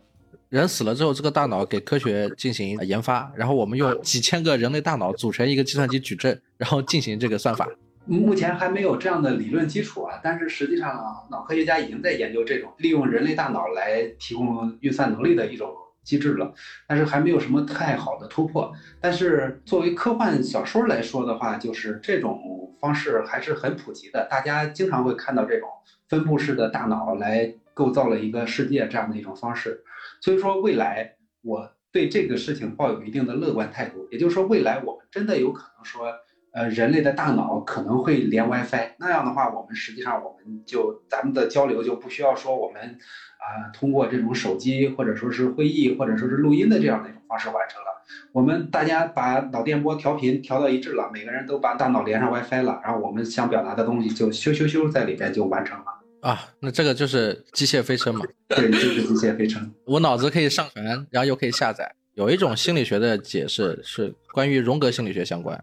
[0.50, 7.68] 人死了之后，这个大脑给科学进行研发，然后我们用几千个人类大脑组成一个计算机矩阵，然后进行这个算法。
[8.06, 15.72] 目前还没有这样的理论基础啊，但是实际上啊脑科学家已经在研究这种利用人类大脑来提供运算能力的一种
[16.04, 16.54] 机制了，
[16.88, 18.74] 但是还没有什么太好的突破。
[19.00, 25.70] 但是作为科幻小说来说的话，就是这种方式还是很普及的，大家经常会看到这种
[26.10, 29.84] 分布式的大脑来构造了一个世界这样的一种方式。
[30.20, 34.08] 所以说，未来我对这个事情抱有一定的乐观态度。
[34.12, 36.08] 也就是说，未来我们真的有可能说。
[36.54, 43.00] 呃，人类的大脑可能会连 WiFi，那样的话，我们实际上我们就咱们的交流就不需要说我们
[43.42, 47.88] 啊通过这种手机或者说是会议或者说是录音的这样的一种方式完成了。
[48.34, 55.86] 我们大家把脑电波调频调到一致了，每个人都把大脑连上 WiFi 了，然后我们想表达的东西就咻咻咻在里边就完成了
[56.22, 56.40] 啊。
[56.60, 58.26] 那这个就是机械飞车嘛？
[58.50, 59.60] 对，就是机械飞车。
[59.86, 61.90] 我脑子可以上传，然后又可以下载。
[62.14, 65.62] 有一种心理学的解释是关于荣格心理学相关。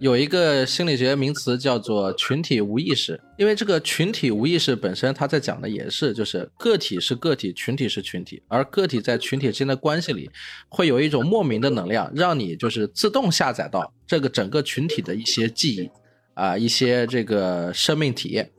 [0.00, 10.30] 有一个心理学名词叫做群体无意识，因为这个群体无意识本身，它在讲的也是，就是个体是个体，群体是群体，而个体在群体之间的关系里，
[10.70, 15.90] 会有一种莫名的能量，让你就是自动下载到这个整个群体的一些记忆，
[16.32, 18.50] 啊，一些这个生命体验，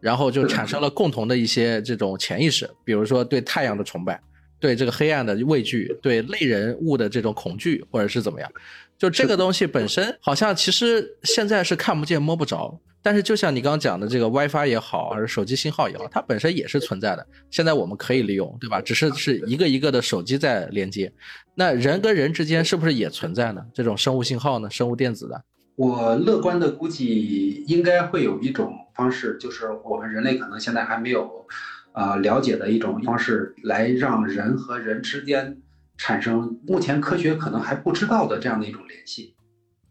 [0.00, 4.18] 然后就产生了共同的一些这种潜意识，比如说对太阳的崇拜，
[4.58, 8.50] 对这个黑暗的畏惧，对类人物的这种恐惧，或者是怎么样。
[8.98, 17.26] 就这个东西本身，好像其实现在是看不见摸不着，但是就像你刚刚讲的这个 WiFi 也好，还是手机信号也好，它本身也是存在的。
[17.50, 18.80] 现在我们可以利用，对吧？
[18.80, 21.12] 只是是一个一个的手机在连接。
[21.54, 23.62] 那人跟人之间是不是也存在呢？
[23.74, 24.70] 这种生物信号呢？
[24.70, 25.44] 生物电子的？
[25.76, 31.46] 我乐观的估计，应该会有一种方式，就是我们人类可能现在还没有，
[31.92, 35.58] 呃，了解的一种方式，来让人和人之间。
[35.98, 39.34] 产生目前科学可能还不知道的这样的一种联系，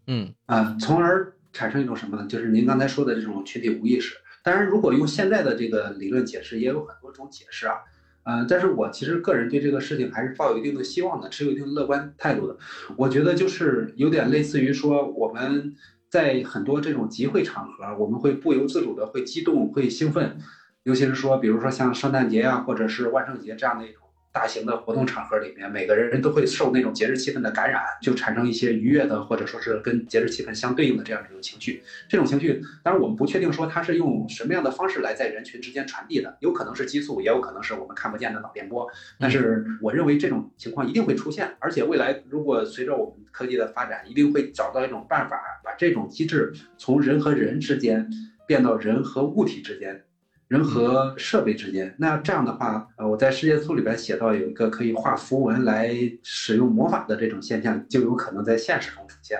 [0.07, 2.27] 嗯啊，从而产生一种什么呢？
[2.27, 4.15] 就是您刚才说的这种群体无意识。
[4.43, 7.77] 当然，如果用现在的这个理论解释，也有很多种解释啊，
[8.23, 12.55] 嗯，但是我其实个人对这个事情还是抱有一定的希望的，持有一定乐观态度的。
[12.95, 15.73] 我觉得就是有点类似于说，我们
[16.09, 20.37] 在很多这种集会场合，我们会不由自主的会激动、会兴奋，
[20.83, 24.04] 尤其是说，比如说像圣诞节啊，或者是万圣节这样的一种。
[24.35, 31.81] 大型的活动场合里面，每个人都会受那种节日气氛的感染，就产生一些愉悦的，或者说是跟节日气氛相对应的这样一种情绪。
[32.09, 38.85] 这种情绪，当然我们不确定说它是用什么样的方式来在人群之间传递的，有可能是激素，也有可能是我们看不见的脑电波。
[39.17, 48.09] 但是我认为这种情况一定会出现，而且未来如果随着我们科技的发展，一定会找到一种办法，把这种机制从人和人之间
[48.45, 50.03] 变到人和物体之间。
[50.47, 59.39] 人和设备之间，那这样的话，呃，我在世界图里边写到有一个可以画符文来使用魔法的这种现象，就有可能在现实中出现。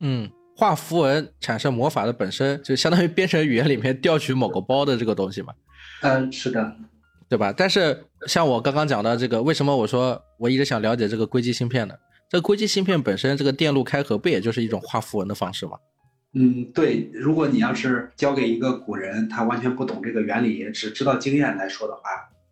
[0.00, 5.52] 嗯，画符文产生魔法的本身就相当于编程语言里面调取某个包的这个东西嘛。
[6.00, 6.74] 嗯，是的，
[7.28, 7.52] 对吧？
[7.54, 11.94] 但是像我刚刚讲的这个，为什么我说我一直想了解这个硅基芯片呢？
[12.30, 15.76] 这个硅基芯片本身这个电路开合不也就是一种画符文的方式吗？
[16.32, 22.02] 嗯，对，如果你要是交给一个古人，他完全不懂这个原理，只知道经验来说的话，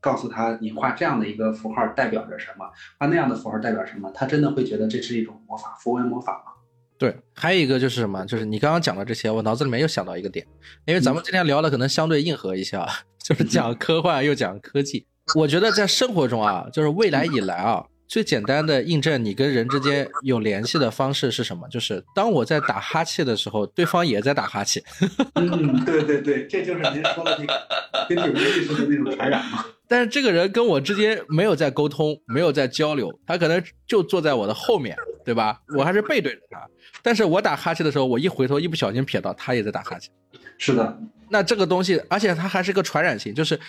[0.00, 2.68] 告诉他你画这样的一个符号代表着什么，
[2.98, 6.52] 画那样的符号代表什么，他真的会觉得这是一种魔法，符文魔法吗？
[6.98, 10.44] 对，还有一个就是什么，就是你刚刚讲的这些，我脑子里面又想到一个点，
[10.84, 12.88] 因为咱们今天聊的可能相对硬核一些啊，
[13.22, 15.06] 就是讲科幻又讲科技，
[15.36, 17.84] 我觉得在生活中啊，就是未来以来啊。
[18.08, 21.68] 最简单的印证你跟人之间有联系的方式是什么？
[21.68, 24.82] 就是当我在打哈欠的时候，对方也在打哈欠。
[25.36, 27.66] 嗯，对对对，这就是您说的那个
[28.08, 29.62] 跟有意识的那种传染嘛。
[29.86, 35.60] 但是这个人跟我之间没有在沟通，没有在交流，他可能就坐在我的后面，对吧？
[35.76, 36.66] 我还是背对着他。
[37.02, 40.10] 但是我打哈欠的时候，我一回头，一不小心瞥到他也在打哈欠。
[40.56, 40.98] 是的，
[41.28, 43.60] 那这个东西，而且它还是个传染性，就是。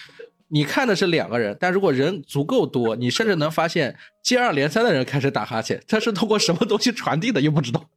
[0.51, 7.87] 你看的是两个人，但如果人足够多，你甚至能发现接二连三的人开始打哈欠，它是通过什么东西传递的，又不知道。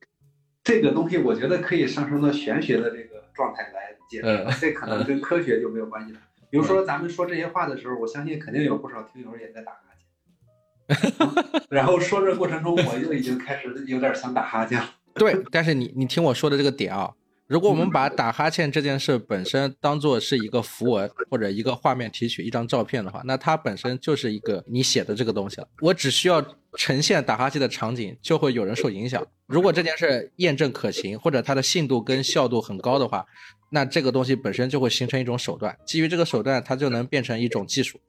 [0.62, 6.20] 这个东西我觉得可以上升到玄学的这个状态来解释，这可能跟科学就没有关系了。
[6.50, 14.90] 比如说咱们说这些话的时候，我相信肯定有不少听友也在打哈欠， 然后说这过程中我就已经开始有点想打哈欠了。
[15.14, 17.10] 对，但是你你听我说的这个点啊。
[17.48, 25.68] 如果我们把打哈欠这件事本身当做是一个符文或者一个画面提取一张照片的话，那它本身就是一个你写的这个东西了。
[25.80, 26.42] 我只需要
[26.78, 29.22] 呈现打哈欠的场景，就会有人受影响。
[29.46, 33.26] 如果这件事验证可行，或者它的信度跟效度很高的话，
[33.70, 35.76] 那这个东西本身就会形成一种手段。
[35.84, 38.00] 基于这个手段，它就能变成一种技术。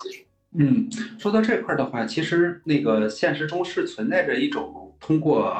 [0.57, 0.87] 嗯，
[1.19, 5.53] 说到这块的话，其实那个现实中是存在着一种通过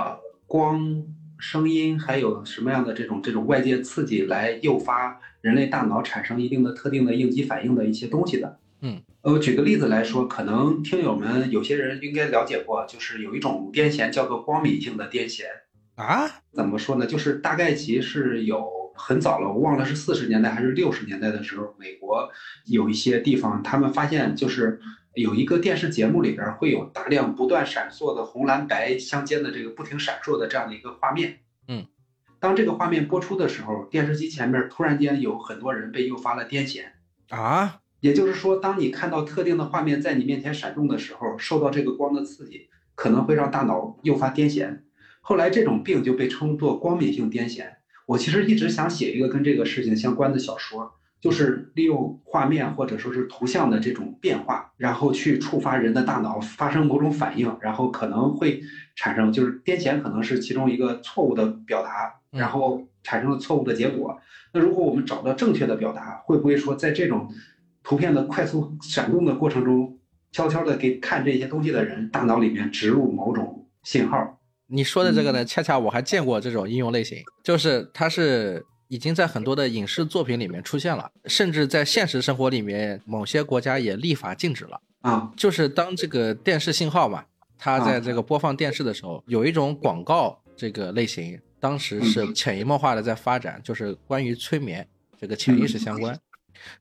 [0.48, 1.04] 光。
[1.44, 15.44] 声音还有什么样的这种这种外界刺激来诱发人类大脑产生一定的特定的应激反应的一些东西的，嗯，呃，举个例子来说，可能听友们有些人应该了解过，就是有一种癫痫叫做光敏性的癫痫。
[15.96, 17.06] 啊，怎么说呢？
[17.06, 18.66] 就是大概其是有
[18.96, 22.32] 很早了，我忘了是四十年代还是六十年代的时候，美国
[22.68, 24.80] 有一些地方，他们发现就是
[25.14, 31.40] 有一个电视节目里边会有大量不断闪烁的红蓝白相间的这个不停闪烁的这样的一个画面。
[31.68, 31.86] 嗯，
[32.40, 36.86] 当这个画面播出的时候，电视机前面突然间有很多人被诱发了癫痫。
[37.30, 44.80] 啊，也就是说，当你看到特定的画面在你面前闪动的时候，受到这个光的刺激，可能会让大脑诱发癫痫。
[45.22, 47.66] 后来这种病就被称作光敏性癫痫。
[48.08, 58.62] 我其实一直想写一个跟这个事情相关的小说，就是利用画面或者说是图像的这种变化，然后去触发人的大脑发生某种反应，然后可能会
[58.94, 64.20] 产生就是癫痫可能是其中一个错误的表达，然后产生了错误的结果。
[64.52, 67.34] 那如果我们找到正确的表达，会不会说在这种
[67.84, 69.98] 图片的快速闪动的过程中，
[70.34, 74.42] 悄悄的给看这些东西的人大脑里面植入某种信号？
[74.68, 84.80] 你说的这个呢，恰恰我还见过这种应用类型，就是它是已经在很多的影视作品里面出现了，甚至在现实生活里面，某些国家也立法禁止了。
[85.02, 87.26] 啊，就是当这个电视信号嘛，
[87.58, 94.88] 它在这个播放电视的时候，有一种广告这个类型，当时是潜移默化的在发展，就是关于催眠
[95.20, 96.16] 这个潜意识相关。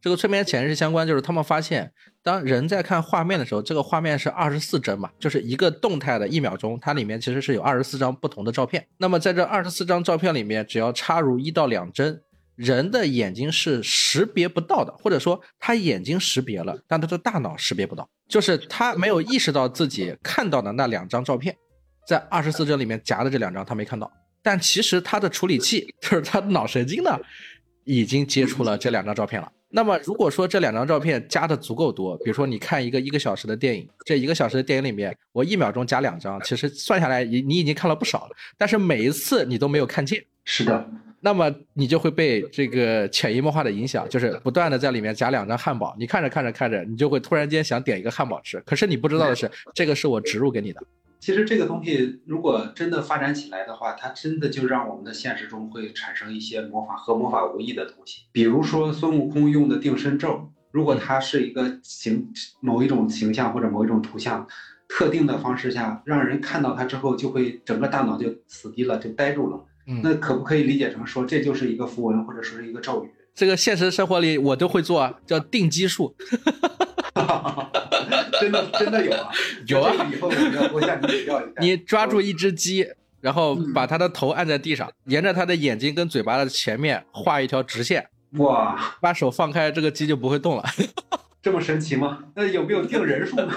[0.00, 1.92] 这个催眠潜意识相关，就是他们发现，
[2.22, 8.86] 当人在看画面的时候，这个画面是二十四帧嘛，就是一个动态的一秒钟，它里面其实是有二十四张不同的照片。
[8.98, 12.20] 那么在这二十四张照片里面，只要插入一到两帧，
[12.54, 21.56] 人的眼睛是识别不到的，或者说他眼睛识别了，但他的大脑识别不到，就是他没有意识到自己看到的那两张照片，
[22.06, 24.10] 在二十四帧里面夹的这两张他没看到，
[24.42, 27.18] 但其实他的处理器就是他脑神经呢，
[27.84, 29.50] 已经接触了这两张照片了。
[29.74, 50.82] 那么如果说这两张照片加的足够多，比如说你看一个一个小时的电影，这一个小时的电影里面，我一秒钟加两张，其实算下来你你已经看了不少了，但是每一次你都没有看见，是的，那么你就会被这个潜移默化的影响，就是不断的在里面夹两张汉堡，你看着看着看着，你就会突然间想点一个汉堡吃，可是你不知道的是，这个是我植入给你的。
[51.22, 58.22] 其实这个东西如果真的发展起来的话，它真的就让我们的现实中会产生一些魔法和魔法无异的东西。
[58.32, 64.44] 比如说孙悟空用的定身咒，如果它是一个形某一种形象或者某一种图像，
[64.88, 69.64] 特定的方式下，让人看到它之后，就会整个大脑就死机了，就呆住了。
[69.86, 73.10] 嗯那可不可以理解成说这就是一个符文，或者说是一个咒语？
[73.32, 76.16] 这个现实生活里我都会做啊，叫定基术。
[78.40, 79.30] 真的真的有啊，
[79.66, 81.52] 有啊以后我们要多向你请教一下。
[81.58, 82.86] 你抓住一只鸡，
[83.20, 88.06] 然后把它的头按在地上，沿着它的眼睛跟嘴巴的前面画一条直线，
[88.38, 90.64] 哇，把手放开，这个鸡就不会动了。
[91.42, 92.18] 这么神奇吗？
[92.34, 93.48] 那有没有定人数呢？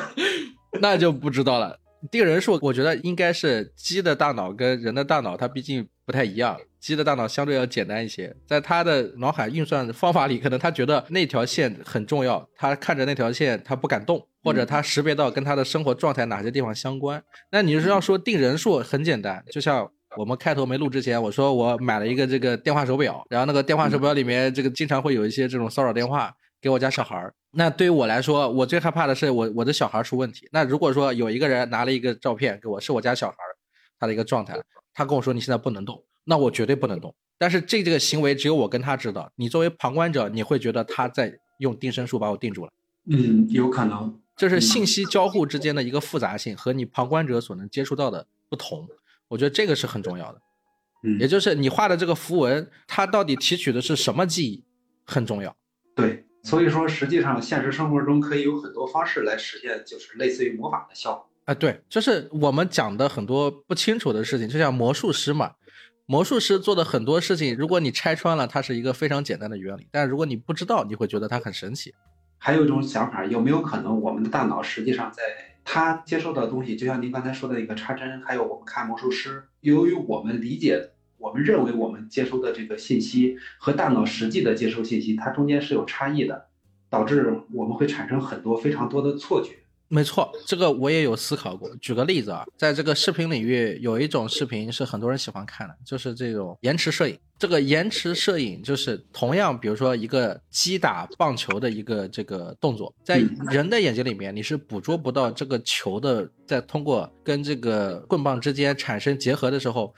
[0.82, 1.80] 那就不知道了。
[2.12, 6.58] 定人数，我觉得应该是鸡的大脑跟人的大脑，它毕竟不太一样。
[6.86, 17.20] 鸡的大脑相对要简单一些，在他的脑海运算方法里，可能他觉得那条线很重要，他看着那条线，他不敢动，或者他识别到跟他的生活状态哪些地方相关。
[17.52, 26.32] 那你是要说定人数，很简单，就像我们开头没录之前，我说我买了一个这个电话手表，然后那个电话手表里面这个经常会有一些这种骚扰电话
[26.62, 27.34] 给我家小孩儿。
[27.58, 30.48] 那对于我来说，我最害怕的是我我的小孩出问题。
[30.52, 33.52] 那如果说有一个人拿了一个照片给我，是我家小孩儿
[34.00, 34.56] 他的一个状态，
[34.94, 37.16] 他跟我说你现在不能动，那我绝对不能动。
[37.38, 42.72] 但是这这个行为只有我跟他知道，你作为旁观者，你会觉得他在用定身术把我定住了。
[43.10, 44.20] 嗯，有可能。
[44.36, 48.88] 这是信息交互之间的一个复杂性和你旁观者所能接触到的不同，
[49.30, 50.42] 我觉得这个是很重要的。
[51.04, 54.64] 嗯，也就是你画的这个符文，它到底提取的是什么记忆，
[55.06, 55.56] 很重要。
[55.96, 56.26] 对。
[56.44, 61.28] 所以说，实际上现实生活中可以有很多方式来实现，就是类似于魔法的效果。
[61.46, 65.54] 啊，对，就是我们讲的很多不清楚的事情，就像魔术师嘛，
[66.08, 71.94] 魔术师做的很多事情，如果你拆穿了，它是一个非常简单的原理，但如果你不知道，你会觉得它很神奇。
[72.38, 75.24] 还有一种想法，有没有可能我们的大脑实际上在
[75.64, 80.92] 它接受到的东西，就像您刚才说的一个插针，还有我们看魔术师，由于我们理解。
[81.18, 86.46] 我们认为我们接收的这个信息和大脑实际的接收信息，它中间是有差异的，
[86.88, 89.56] 导致我们会产生很多非常多的错觉。
[89.88, 91.70] 没错，这个我也有思考过。
[91.78, 97.18] 举个例子啊，在这个视频领域，有一种视频是很多人喜欢看的，就是这种延迟摄影。
[97.38, 109.94] 这个延迟摄影就是同样，比如说一个击打棒球的一个这个动作，在人的眼睛里面，你是捕捉不到这个球的，在通过跟这个棍棒之间产生结合的时候。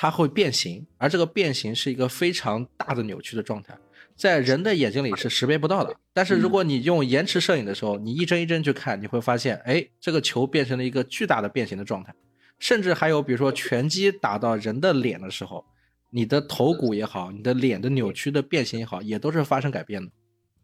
[0.00, 3.76] 它会变形，而这个变形是一个非常大的扭曲的状态。
[4.18, 5.94] 在人的眼睛里是识别不到的。
[6.12, 12.12] 但是如果你用延迟摄影的时候，你一帧一帧去看，你会发现，哎，这个球变成了一个巨大的变形的状态，
[12.58, 15.64] 甚至还有比如说拳击打到人的脸的时候，
[16.10, 20.10] 你的头骨也好，你的脸的扭曲的变形也好，也都是发生改变的。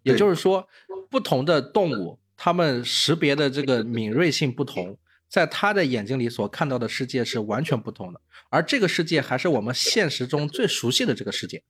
[0.02, 0.68] 也就是说，
[1.08, 4.98] 不同的动物，它们识别的这个敏锐性不同，
[5.28, 11.62] 在它的眼睛里所看到的世界是完全不同的，而这个世界还是我们现实中最熟悉的这个世界。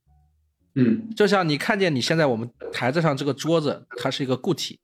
[0.74, 4.78] 嗯就像你看见你现在我们台子上这个桌子，它是一个固体，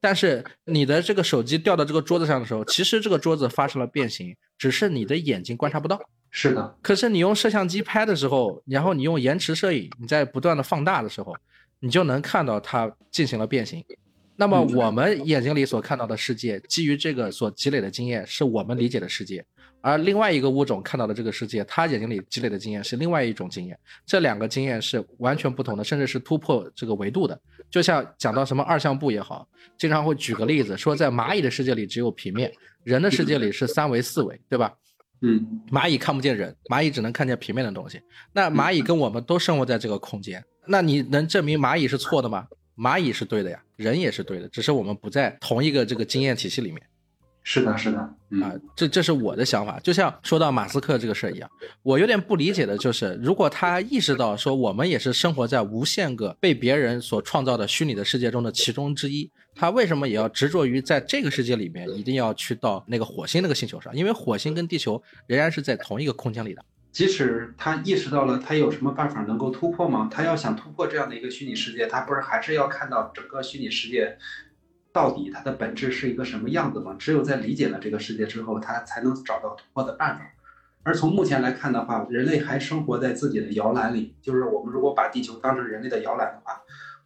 [0.00, 6.00] 但是你的这个手机掉到这个桌子上的时候，其实这个桌子发生了变形，只是你的眼睛观察不到。
[6.30, 11.34] 是的，可是你用摄像机拍的时候，然后你用延迟摄影，你在不断的放大的时候，
[11.80, 13.82] 你就能看到它进行了变形。
[14.36, 19.40] 那么嗯我们眼睛里所看到的世界，基于这个所积累的经验，是我们理解的世界；
[19.80, 23.78] 而另外一个物种看到的这个世界，它眼睛里积累的经验是另外一种经验。
[24.04, 27.40] 这两个经验是完全不同的，甚至是突破这个维度的。
[27.70, 32.52] 就像讲到什么二向步也好，经常会举个例子说，在蚂蚁的世界里只有平面，
[32.82, 34.72] 人的世界里是三维、四维，对吧？
[35.20, 38.00] 嗯蚂蚁看不见人，蚂蚁只能看见平面的东西。
[38.32, 42.46] 那蚂蚁跟我们都生活在这个空间，那你能证明蚂蚁是错的吗？
[42.76, 46.80] 蚂蚁是对的呀，人也是对的，只是我们不在同一个这个经验体系里面
[47.50, 48.60] 是的，是的，啊嗯。
[48.76, 49.80] 这这是我的想法。
[49.82, 51.50] 就像说到马斯克这个事儿一样，
[51.82, 63.96] 我有点不理解的就是，如果他意识到说我们也是生活在无限个被别人所创造的虚拟的世界中的其中之一，他为什么也要执着于在这个世界里面一定要去到那个火星那个星球上？
[63.96, 66.62] 因为火星跟地球仍然是在同一个空间里的。
[66.92, 70.06] 即使他意识到了，他有什么办法能够突破吗？
[70.10, 74.18] 他要想突破这样的一个虚拟世界，他不是还是要看到整个虚拟世界
[74.98, 76.96] 到底它的本质是一个什么样子吗？
[76.98, 80.24] 只有在理解了这个世界之后，他才能找到突破的办法。
[80.82, 86.60] 而从目前来看的话，人类还生活在自己的摇篮里，就是我们如果把地球当成人类的摇篮的话，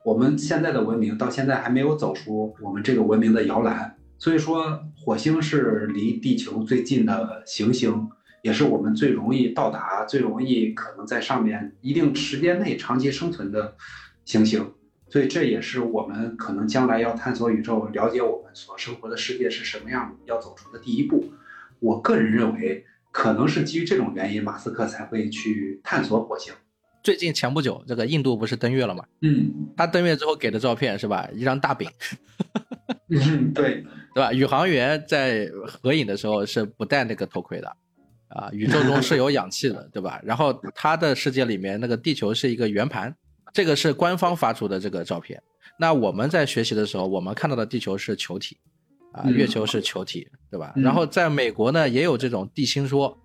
[0.07, 3.95] 我们现在的文明到现在还没有走出我们这个文明的摇篮。
[4.16, 8.09] 所以说，火星是离地球最近的行星。
[8.43, 13.76] 也是我们最容易到达、最容易可能在上面一定时间内长期生存的
[14.24, 14.72] 行星，
[15.13, 21.31] 所以这也是我们可能将来要探索宇宙、了解我们所生活的世界是什么样的，要走出的第一步。
[21.81, 26.55] 我个人认为，可能是基于这种原因，马斯克才会去探索火星。
[27.03, 29.05] 最近前不久，这个印度不是登月了吗？
[29.21, 31.29] 嗯他登月之后给的照片是吧？
[31.35, 31.91] 一张大饼，
[33.11, 33.85] 嗯，对，
[34.17, 34.33] 对吧？
[34.33, 37.69] 宇航员在合影的时候是不戴那个头盔的，
[38.29, 40.19] 啊，宇宙中是有氧气的，对吧？
[40.25, 43.15] 然后他的世界里面那个地球是一个圆盘，
[43.53, 45.42] 这个是官方发出的这个照片。
[45.78, 48.57] 那我们在学习的时候，我们看到的地球是球体，
[49.12, 50.72] 啊，嗯月球是球体，对吧？
[50.76, 53.18] 嗯然后在美国呢，也有这种地心说，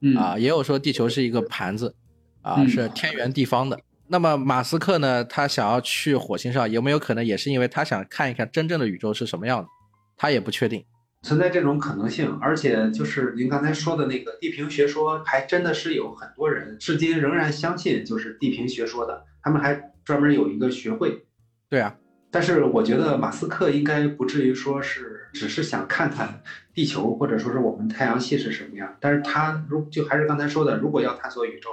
[0.00, 1.94] 嗯啊，也有说地球是一个盘子，
[2.40, 3.78] 啊，嗯是天圆地方的。
[4.08, 9.68] 那么马斯克呢，他想要去火星上，有没有可能也是因为他想看一看真正的宇宙是什么样的？
[10.16, 10.84] 他也不确定。
[11.22, 21.24] 存在这种可能性，而且就是您刚才说的那个地平学说，还真的是有很多人至今仍然相信就是地平学说的，他们还专门有一个学会。
[21.68, 21.96] 对啊，
[22.30, 26.42] 但是我觉得马斯克应该不至于说是只是想看看
[26.74, 31.70] 地球或者说是我们太阳系是什么样，但是他如就还是刚才说的，如果要探索宇宙，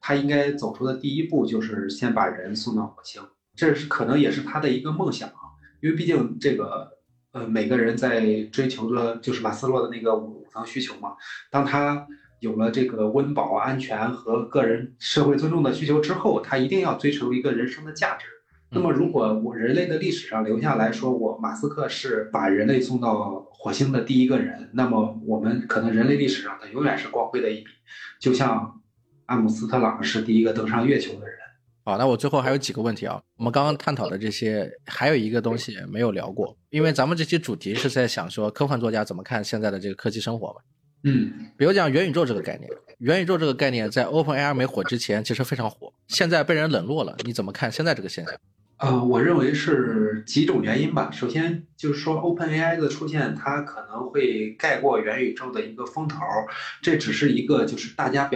[0.00, 3.22] 他应该走出的第一步就是先把人送到火星，
[3.54, 6.98] 这是可能也是他的一个梦想啊，因为毕竟这个。
[7.34, 11.14] 呃，每个人在追求的就是马斯洛的那个五层需求嘛。
[11.50, 12.06] 当他
[12.42, 18.26] 有了这个温饱、安全和个人社会尊重的需求之后，他一定要追求一个人生的价值。
[18.68, 27.70] 那么，如果我人类的历史上留下来说，我马斯克是把人类送到火星的第一个人，那么我们可能人类历史上他永远是光辉的一笔，
[28.18, 28.80] 就像
[29.26, 31.36] 阿姆斯特朗是第一个登上月球的人。
[31.84, 33.22] 好，那我最后还有几个问题啊。
[33.36, 40.60] 我们刚刚探讨的这些，还有一个东西没有聊过，因为咱们这期主题是在想说科幻作家怎么看现在的这个科技生活嘛。
[41.04, 47.16] 嗯比如讲元宇宙这个概念，元宇宙这个概念在 OpenAI 没火之前其实非常火，现在被人冷落了。
[47.24, 48.34] 你怎么看现在这个现象？
[48.78, 51.08] 呃，我认为是几种原因吧。
[51.12, 56.18] 首先就是说，OpenAI 的出现，它可能会盖过元宇宙的一个风头，
[56.80, 58.28] 这只是一个就是大家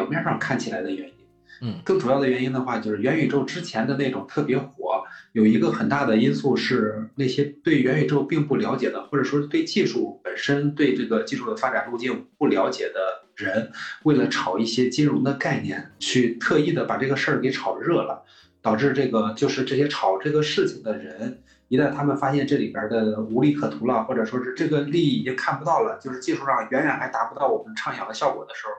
[5.36, 12.98] 有一个很大的因素是那些对元宇宙并不了解的，或者说对技术本身、对这个技术的发展路径不了解的
[13.34, 13.70] 人，
[14.04, 18.24] 为了炒一些金融的概念，去特意的把这个事儿给炒热了，
[18.62, 28.72] 导致这个就是这些炒这个事情的人，一旦他们发现这里边的无利可图了，或者说是这个利益已经看不到了，就是技术上远远还达不到我们畅想的效果的时候，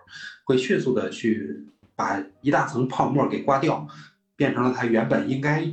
[0.43, 3.87] 会迅速的去把一大层泡沫给刮掉，
[4.35, 5.63] 变成了它原本应该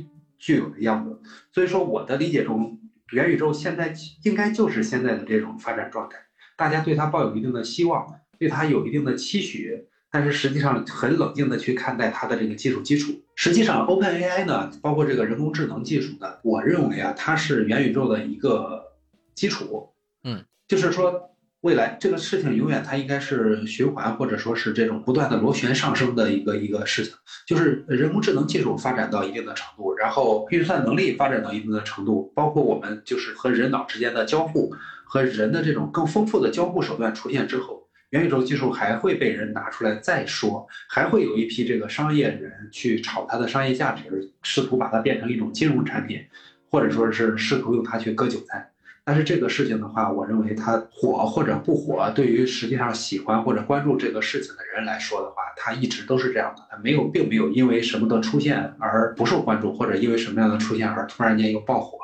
[0.45, 1.19] 具有的样子。
[1.51, 2.79] 所以说，我的理解中，
[3.11, 3.91] 元宇宙现在
[4.23, 6.17] 应该就是现在的这种发展状态，
[6.55, 8.05] 大家对它抱有一定的希望，
[8.37, 9.87] 对它有一定的期许。
[10.11, 13.11] 但是实际上很冷静的去看待它的这个技术基础。
[13.33, 18.93] 实际上，OpenAI 呢，包括这个人工智能技术呢，我认为啊，它是元宇宙的一个
[19.33, 19.89] 基础。
[20.23, 21.34] 嗯，就是说
[21.65, 27.11] 未来这个事情永远它应该是循环或者说是这种不断的螺旋上升的一个一个事情。
[27.47, 34.71] 就是人工智能技术发展到一定的程度，然后运算能力发展到一定的程度，包括我们就是和人脑之间的交互
[35.05, 37.81] 和人的这种更丰富的交互手段出现之后。
[38.11, 46.23] 元宇宙技术还会被人拿出来再说，还会有一批这个商业人去炒它的商业价值，试图把它变成一种金融产品，
[46.69, 48.71] 或者说是试图用它去割韭菜。
[49.07, 61.99] 但是这个事情的话，我认为它火或者不火，对于实际上喜欢或者关注这个事情的人来说的话，它一直都是这样的，它没有并没有因为什么的出现而不受关注，或者因为什么样的出现而突然间又爆火，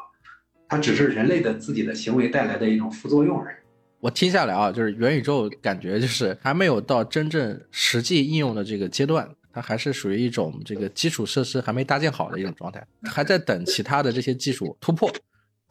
[0.70, 3.56] 它只是人类的自己的行为带来的一种副作用而已。
[4.00, 15.12] 我听下来啊，就是元宇宙感觉就是还没有到真正实际应用的这个阶段，它还是属于一种这个基础设施还没搭建好的一种状态，还在等其他的这些技术突破，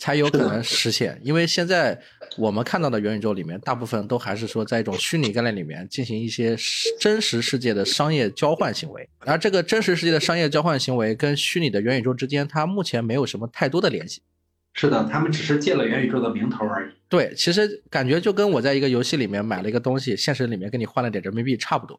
[0.01, 1.21] 才有可能实现。
[1.23, 1.97] 因为现在
[2.39, 6.57] 我们看到的元宇宙里面，大部分都还是说在一种虚拟概念里面进行一些
[6.99, 14.23] 真实世界的商业交换行为，而这个真实世界的商业交换行为跟虚拟的元宇宙之间，它目前没有什么太多的联系。
[14.73, 16.93] 是的，他们只是借了元宇宙的名头而已。
[17.09, 21.99] 对，其实感觉就跟我在一个游戏里面买了一个东西，现实里面跟你换了点人民币差不多。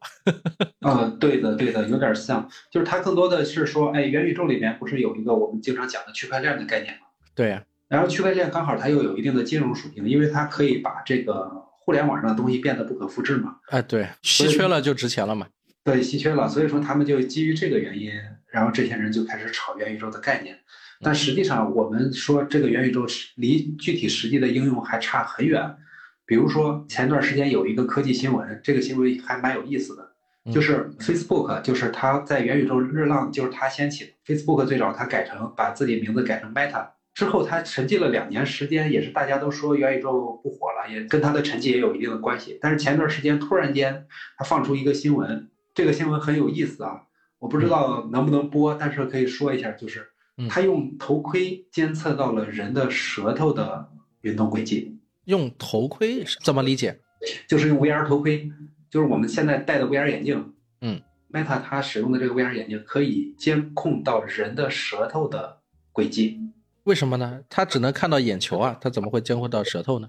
[0.80, 2.48] 嗯， 对的，对的，有点像。
[2.70, 7.00] 就是它更多的是说，哎，元宇宙里面不是有一个我们经常讲的区块链的概念吗？
[7.34, 7.62] 对呀。
[7.92, 11.46] 然后区块链刚好它又有一定的金融属性，因为它可以把这个
[11.78, 13.56] 互联网上的东西变得不可复制嘛。
[13.66, 15.46] 哎，对，稀缺了就值钱了嘛。
[15.84, 18.10] 对，稀缺了，所以说他们就基于这个原因，
[18.48, 20.58] 然后这些人就开始炒元宇宙的概念。
[21.02, 25.76] 但实际上，我们说这个元宇宙离具体实际的应用还差很远。
[26.24, 30.12] 比如说，前段时间有一个科技新闻，这个新闻还蛮有意思的，
[30.50, 34.12] 就是 Facebook，就是它在元宇宙热浪就是它掀起的。
[34.24, 42.58] Facebook 最早它改成把自己名字改成 Meta 之后，他沉寂了两年时间，也是大家都说元宇宙不火了，也跟他的沉寂也有一定的关系。
[42.60, 44.06] 但是前段时间突然间，
[44.36, 47.02] 他放出一个新闻，这个新闻很有意思啊，
[47.38, 50.08] 我不知道能不能播，但是可以说一下，就是。
[50.48, 53.90] 他用头盔监测到了人的舌头的
[54.22, 54.98] 运动轨迹。
[55.26, 56.98] 用头盔怎么理解？
[57.46, 58.50] 就是用 VR 头盔，
[58.90, 60.54] 就是我们现在戴的 VR 眼镜。
[60.80, 61.00] 嗯
[61.30, 65.60] ，Meta 它使用的这个 VR 眼镜可以监控到人的舌头的
[65.92, 66.40] 轨迹。
[66.84, 67.40] 为什么呢？
[67.48, 70.08] 他只能看到眼球啊，他怎么会监控到舌头呢？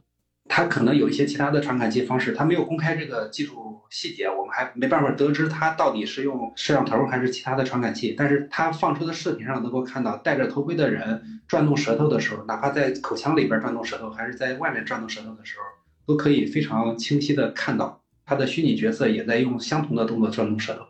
[0.49, 8.13] 他可能有一些其他的传感器方式，他没有公开这个技术细节，我们还没办法得知他到底是用摄像头还是其他的传感器。
[8.17, 15.63] 但是他放出的视频上能够看到，戴着头盔的人转动舌头的时候，哪怕在口腔里边转动舌头，还是在外面转动舌头的时候，
[16.05, 20.81] 都可以非常清晰的看到他的虚拟角色也在用相同的动作转动舌头。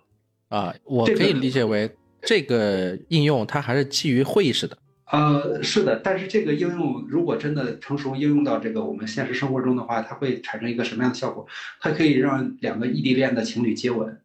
[0.47, 4.77] 啊，我可以理解为这个应用它还是基于会议室的。
[5.11, 11.45] 呃，是的，但是这个应用如果真的成熟应用到这个我们现实生活中的话，它会产生一个什么样的效果？
[11.79, 14.19] 它可以让两个异地恋的情侣接吻。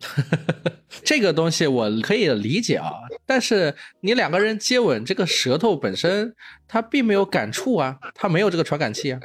[1.04, 2.90] 这个东西我可以理解啊，
[3.24, 6.34] 但是你两个人接吻，这个舌头本身
[6.66, 9.20] 它并没有感触啊，它没有这个传感器啊。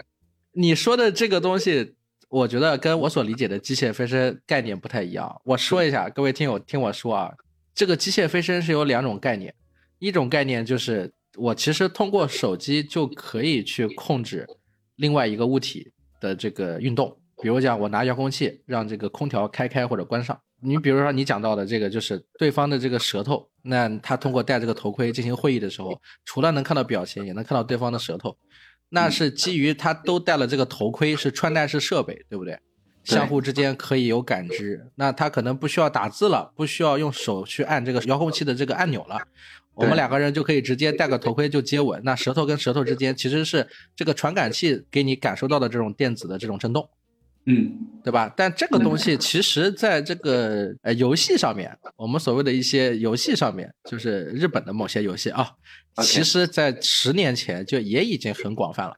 [0.52, 1.96] 你说的这个东西，
[2.30, 5.42] 我觉得跟我所理解的机械飞身概念不太一样。
[5.46, 7.34] 我说一下，各位听友听我说啊，
[7.74, 9.54] 这个机械飞身是有两种概念。
[10.00, 14.46] 一种概念就是，我其实通过手机就可以去控制
[14.96, 17.16] 另外一个物体的这个运动。
[17.42, 20.40] 比如讲，我拿遥控器让这个空调开开或者关上。
[20.60, 28.36] 你比如说你讲到的这个，就是对方的这个舌头，那他通过戴这个头盔进行会议的时候，除了能看到表情，也能看到对方的舌头。
[28.90, 32.58] 那是基于他都戴了这个头盔，是穿戴式设备，对不对？
[33.04, 34.92] 相互之间可以有感知。
[34.96, 39.18] 那他可能不需要打字了，不需要用手去按这个遥控器的这个按钮了。
[39.78, 43.66] 我们两个人就可以直接戴个头盔就接吻，那舌头跟舌头之间其实是
[43.96, 46.90] 这个传感器给你感受到的这种电子的这种震动，
[47.46, 47.72] 嗯，
[48.04, 48.34] 对吧？
[48.36, 55.52] 但这个东西其实在这个呃游戏上面，我们所谓的一些游戏上面，就是日本的某些游戏啊，
[56.02, 58.96] 其实在十年前就也已经很广泛了。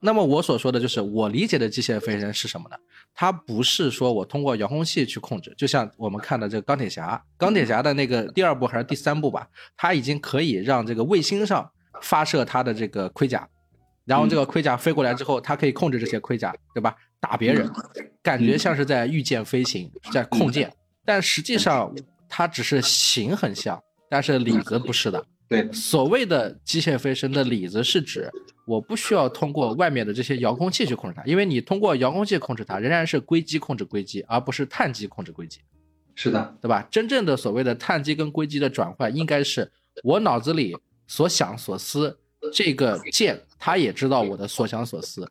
[0.00, 2.76] 那么我所说的就是我理解的机械飞人是什么呢？
[3.18, 11.68] 它不是说我通过遥控器去控制，就像我们看的这个钢铁侠，钢铁侠的那个第二部还是第三部吧，它已经可以让这个卫星上
[12.02, 13.48] 发射它的这个盔甲，
[14.04, 16.94] 然后这个盔甲飞过来之后，它可以控制这些盔甲，对吧？
[17.18, 17.66] 打别人，
[18.22, 20.70] 感觉像是在御剑飞行，在控剑，
[21.02, 21.90] 但实际上
[22.28, 25.24] 它只是形很像，但是里子不是的。
[25.48, 28.28] 对，所谓的机械飞升的里子是指
[28.66, 35.60] 我不需要通过外面的这些遥控器去控制它，因为你通过遥控器控制它，仍然是硅基控制硅基，而不是碳基控制硅基，
[36.16, 36.86] 是的，对吧？
[36.90, 39.70] 真正的所谓的碳基跟硅基的转换，应该是
[40.02, 40.76] 我脑子里
[41.06, 42.18] 所想所思，
[42.52, 45.30] 这个键它也知道我的所想所思，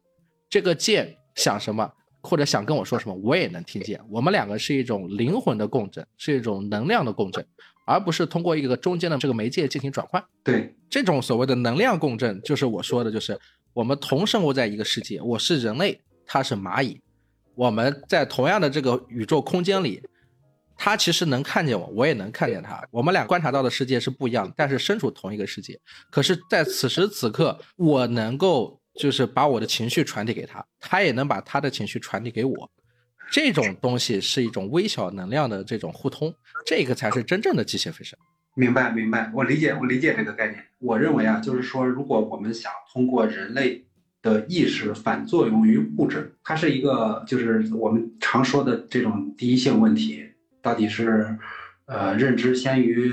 [0.49, 1.91] 这个键想什么
[2.21, 3.99] 或者想跟我说什么，我也能听见。
[4.09, 7.45] 我们两个是一种灵魂的共振，是一种能量的共振，
[7.85, 10.23] 而不是通过一个中间的这个媒介进行转换。
[10.43, 13.39] 对，这种所谓的能量共振，就是我说的，就是
[13.73, 16.99] 我们同生活在一个世界，我是人类，他是蚂蚁，
[17.53, 20.01] 我们在同样的这个宇宙空间里，
[20.75, 25.79] 他其实能看见我，我也能看见他，我们俩观察到的世界是不一样的，但是身处同一个世界。
[26.09, 32.69] 可是，在此时此刻，我能够就是把我的情绪传递给他，他也能把他的情绪传递给我。
[33.31, 36.33] 这种东西是一种微小能量的这种互通，
[36.65, 38.17] 这个才是真正的机械飞升。
[38.53, 40.63] 明白明白，我理解我理解这个概念。
[40.79, 43.83] 我认为啊，就是说，如果我们想通过人类
[44.21, 50.23] 的意识反作用于物质，它是一个就是我们常说的这种第一性问题，
[50.61, 51.37] 到底是
[51.85, 53.11] 呃认知先于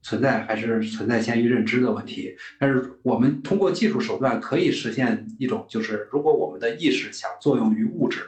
[0.00, 2.36] 存在，还是存在先于认知的问题？
[2.60, 8.20] 但是我们通过技术手段可以实现一种，就是如果我们的意识想作用于物质，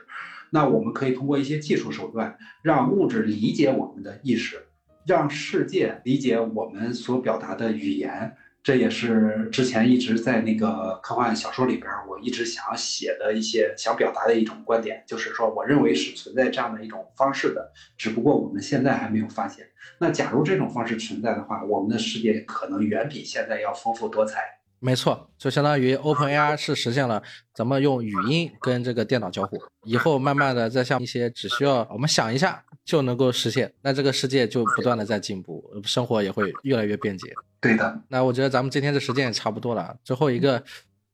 [0.50, 4.66] 那我们可以通过一些技术手段让物质理解我们的意识。
[5.06, 19.66] 让世界理解我们所表达的语言，这也是之前一直在那个科幻小说里边，我一直想要写的一些想表达的一种观点，就是说，我认为是存在这样的一种方式的，只不过我们现在还没有发现。
[19.98, 24.59] 那假如这种方式存在的话，我们的世界可能远比现在要丰富多彩。
[24.82, 27.22] 没错，就相当于 OpenAI 是实现了
[27.54, 37.30] 咱们用语音跟这个电脑交互，以后慢慢的再像一些只需要我们想一下就能够实现，那这个世界就不断的在进步，生活也会越来越便捷。
[37.60, 40.62] 对的，那我觉得咱们今天的时间也差不多了，最后一个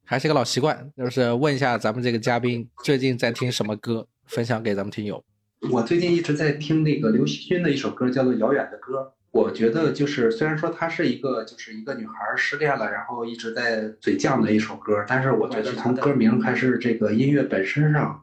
[0.05, 5.25] 还是一个老习惯，就是问一下咱们这个嘉宾最近在听什么歌，分享给咱们听友。
[5.73, 8.99] 我最近一直在听那个刘惜君的一首歌，叫做《遥远的歌》。
[9.37, 18.23] 我觉得就是虽然说她是一个就是一个女孩失恋了，然后一直在嘴犟的一首歌，但是我觉得从歌名还是这个音乐本身上，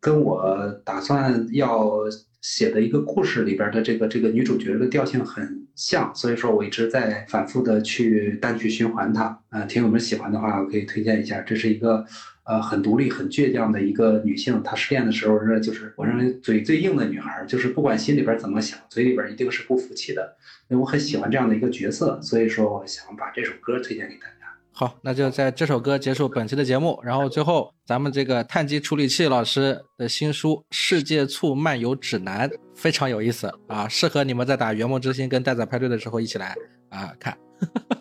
[0.00, 2.04] 跟我打算要
[2.42, 9.40] 写的一个故事里边的这个这个女主角的调性很像，所以说我一直在反复的去单曲循环它。
[9.50, 12.04] 呃，听友们喜欢的话，我可以推荐一下，这是一个。
[12.48, 20.34] 呃，很独立、很倔强的一个女性，她失恋的时候，是就是我认为嘴最硬的女孩，就是不管心里边怎么想，嘴里边一定是不服气的。
[20.70, 24.32] 因为我很喜欢这样的一个角色，所以说我想把这首歌推荐给大家。
[24.72, 36.54] 好，那就在这首歌结束本期的节目，然后最后咱们这个碳基处理器老师的新书《世界醋漫游指南》非常有意思啊，适合你们在打圆梦之星跟蛋仔派对的时候一起来
[36.88, 37.36] 啊看。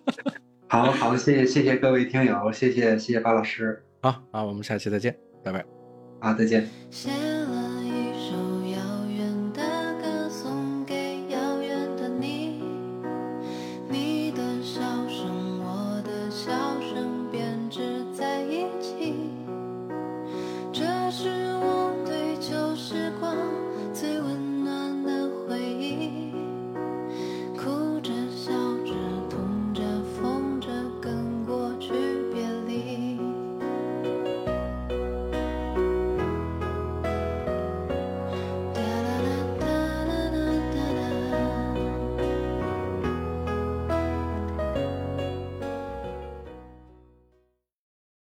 [0.70, 3.84] 好好，谢谢谢谢各位听友，谢谢谢谢巴老师。
[4.02, 5.66] 好，啊，我们下期再见，拜拜。
[6.20, 7.97] 啊，再见。